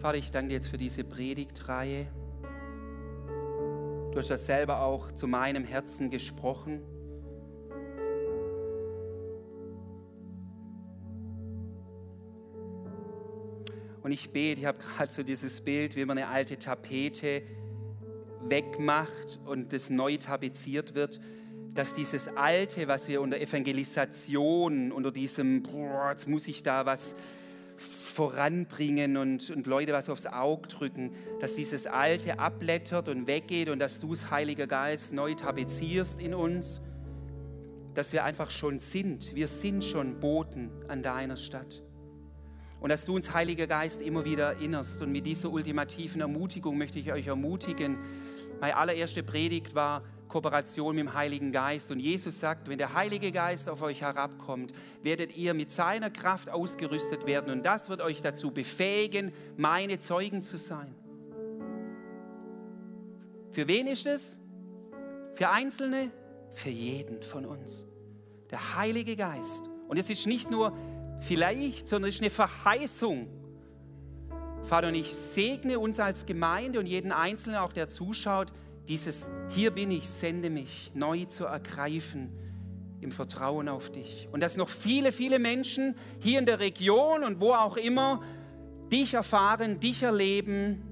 Vater, 0.00 0.16
ich 0.16 0.30
danke 0.30 0.48
dir 0.48 0.54
jetzt 0.54 0.68
für 0.68 0.78
diese 0.78 1.04
Predigtreihe. 1.04 2.06
Du 4.12 4.16
hast 4.16 4.30
das 4.30 4.46
selber 4.46 4.80
auch 4.80 5.12
zu 5.12 5.28
meinem 5.28 5.62
Herzen 5.62 6.08
gesprochen. 6.08 6.80
Und 14.02 14.10
ich 14.10 14.30
bete, 14.30 14.60
ich 14.60 14.66
habe 14.66 14.78
gerade 14.78 15.12
so 15.12 15.22
dieses 15.22 15.60
Bild, 15.60 15.96
wie 15.96 16.06
man 16.06 16.16
eine 16.16 16.28
alte 16.28 16.58
Tapete 16.58 17.42
wegmacht 18.40 19.38
und 19.44 19.70
das 19.74 19.90
neu 19.90 20.16
tapeziert 20.16 20.94
wird, 20.94 21.20
dass 21.74 21.92
dieses 21.92 22.26
Alte, 22.26 22.88
was 22.88 23.06
wir 23.06 23.20
unter 23.20 23.38
Evangelisation, 23.38 24.92
unter 24.92 25.12
diesem, 25.12 25.62
boah, 25.62 26.08
jetzt 26.12 26.26
muss 26.26 26.48
ich 26.48 26.62
da 26.62 26.86
was 26.86 27.14
voranbringen 28.10 29.16
und, 29.16 29.50
und 29.50 29.66
Leute 29.66 29.92
was 29.92 30.08
aufs 30.08 30.26
Auge 30.26 30.68
drücken, 30.68 31.12
dass 31.40 31.54
dieses 31.54 31.86
Alte 31.86 32.38
abblättert 32.38 33.08
und 33.08 33.26
weggeht 33.26 33.68
und 33.68 33.78
dass 33.78 34.00
du 34.00 34.12
es, 34.12 34.30
Heiliger 34.30 34.66
Geist, 34.66 35.12
neu 35.12 35.34
tapezierst 35.34 36.20
in 36.20 36.34
uns, 36.34 36.82
dass 37.94 38.12
wir 38.12 38.24
einfach 38.24 38.50
schon 38.50 38.78
sind. 38.78 39.34
Wir 39.34 39.48
sind 39.48 39.84
schon 39.84 40.20
Boten 40.20 40.70
an 40.88 41.02
deiner 41.02 41.36
Stadt. 41.36 41.82
Und 42.80 42.88
dass 42.88 43.04
du 43.04 43.14
uns, 43.14 43.34
Heiliger 43.34 43.66
Geist, 43.66 44.00
immer 44.00 44.24
wieder 44.24 44.54
erinnerst. 44.54 45.02
Und 45.02 45.12
mit 45.12 45.26
dieser 45.26 45.50
ultimativen 45.50 46.20
Ermutigung 46.20 46.78
möchte 46.78 46.98
ich 46.98 47.12
euch 47.12 47.26
ermutigen. 47.26 47.98
Meine 48.60 48.76
allererste 48.76 49.22
Predigt 49.22 49.74
war, 49.74 50.02
Kooperation 50.30 50.96
mit 50.96 51.06
dem 51.06 51.14
Heiligen 51.14 51.52
Geist. 51.52 51.90
Und 51.90 52.00
Jesus 52.00 52.40
sagt, 52.40 52.68
wenn 52.68 52.78
der 52.78 52.94
Heilige 52.94 53.32
Geist 53.32 53.68
auf 53.68 53.82
euch 53.82 54.00
herabkommt, 54.00 54.72
werdet 55.02 55.36
ihr 55.36 55.52
mit 55.52 55.70
seiner 55.70 56.08
Kraft 56.08 56.48
ausgerüstet 56.48 57.26
werden. 57.26 57.50
Und 57.50 57.64
das 57.64 57.90
wird 57.90 58.00
euch 58.00 58.22
dazu 58.22 58.50
befähigen, 58.50 59.32
meine 59.56 59.98
Zeugen 59.98 60.42
zu 60.42 60.56
sein. 60.56 60.94
Für 63.50 63.66
wen 63.66 63.88
ist 63.88 64.06
es? 64.06 64.38
Für 65.34 65.50
Einzelne? 65.50 66.10
Für 66.52 66.70
jeden 66.70 67.22
von 67.22 67.44
uns. 67.44 67.86
Der 68.50 68.76
Heilige 68.76 69.16
Geist. 69.16 69.68
Und 69.88 69.98
es 69.98 70.08
ist 70.08 70.26
nicht 70.26 70.50
nur 70.50 70.76
vielleicht, 71.20 71.88
sondern 71.88 72.08
es 72.08 72.16
ist 72.16 72.20
eine 72.20 72.30
Verheißung. 72.30 73.28
Vater, 74.62 74.88
und 74.88 74.94
ich 74.94 75.14
segne 75.14 75.78
uns 75.78 75.98
als 75.98 76.26
Gemeinde 76.26 76.78
und 76.78 76.86
jeden 76.86 77.12
Einzelnen, 77.12 77.58
auch 77.58 77.72
der 77.72 77.88
zuschaut, 77.88 78.52
dieses 78.90 79.30
Hier 79.50 79.70
bin 79.70 79.92
ich, 79.92 80.08
sende 80.08 80.50
mich 80.50 80.90
neu 80.94 81.24
zu 81.26 81.44
ergreifen 81.44 82.28
im 83.00 83.12
Vertrauen 83.12 83.68
auf 83.68 83.90
dich. 83.90 84.28
Und 84.32 84.42
dass 84.42 84.56
noch 84.56 84.68
viele, 84.68 85.12
viele 85.12 85.38
Menschen 85.38 85.94
hier 86.18 86.40
in 86.40 86.44
der 86.44 86.58
Region 86.58 87.22
und 87.22 87.40
wo 87.40 87.52
auch 87.52 87.76
immer 87.76 88.20
dich 88.90 89.14
erfahren, 89.14 89.78
dich 89.78 90.02
erleben 90.02 90.82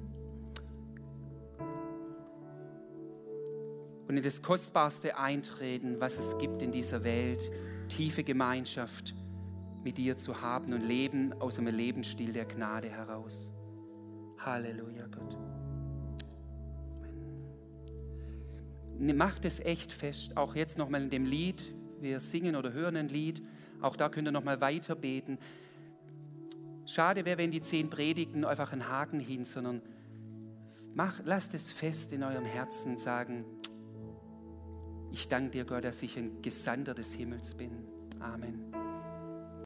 und 4.07 4.17
in 4.17 4.23
das 4.23 4.43
Kostbarste 4.43 5.19
eintreten, 5.19 5.97
was 5.99 6.19
es 6.19 6.39
gibt 6.39 6.63
in 6.63 6.71
dieser 6.71 7.03
Welt, 7.03 7.51
tiefe 7.89 8.23
Gemeinschaft 8.23 9.15
mit 9.83 9.99
dir 9.99 10.17
zu 10.17 10.41
haben 10.41 10.73
und 10.73 10.83
leben 10.83 11.33
aus 11.41 11.59
einem 11.59 11.75
Lebensstil 11.75 12.33
der 12.33 12.45
Gnade 12.45 12.89
heraus. 12.89 13.53
Halleluja, 14.39 15.09
Gott. 15.09 15.37
Macht 18.99 19.45
es 19.45 19.61
echt 19.61 19.93
fest, 19.93 20.37
auch 20.37 20.55
jetzt 20.55 20.79
nochmal 20.79 21.03
in 21.03 21.11
dem 21.11 21.25
Lied, 21.25 21.75
wir 22.01 22.21
singen 22.21 22.57
oder 22.57 22.73
hören 22.73 22.97
ein 22.97 23.09
Lied, 23.09 23.43
auch 23.81 23.97
da 23.97 24.09
könnt 24.09 24.29
ihr 24.29 24.33
nochmal 24.33 24.61
weiter 24.61 24.95
beten. 24.95 25.39
Schade 26.87 27.25
wäre, 27.25 27.39
wenn 27.39 27.51
die 27.51 27.61
zehn 27.61 27.91
Predigten 27.91 28.45
einfach 28.45 28.73
einen 28.73 28.89
Haken 28.89 29.21
hin, 29.21 29.45
sondern 29.45 29.83
mach, 30.95 31.21
lasst 31.25 31.55
es 31.55 31.71
fest 31.71 32.13
in 32.13 32.23
eurem 32.23 32.45
Herzen 32.45 32.99
sagen, 32.99 33.45
ich 35.11 35.29
danke 35.29 35.51
dir, 35.51 35.65
Gott, 35.65 35.85
dass 35.85 36.03
ich 36.03 36.17
ein 36.19 36.43
Gesandter 36.43 36.95
des 36.95 37.15
Himmels 37.15 37.55
bin. 37.55 37.71
Amen. 38.21 38.88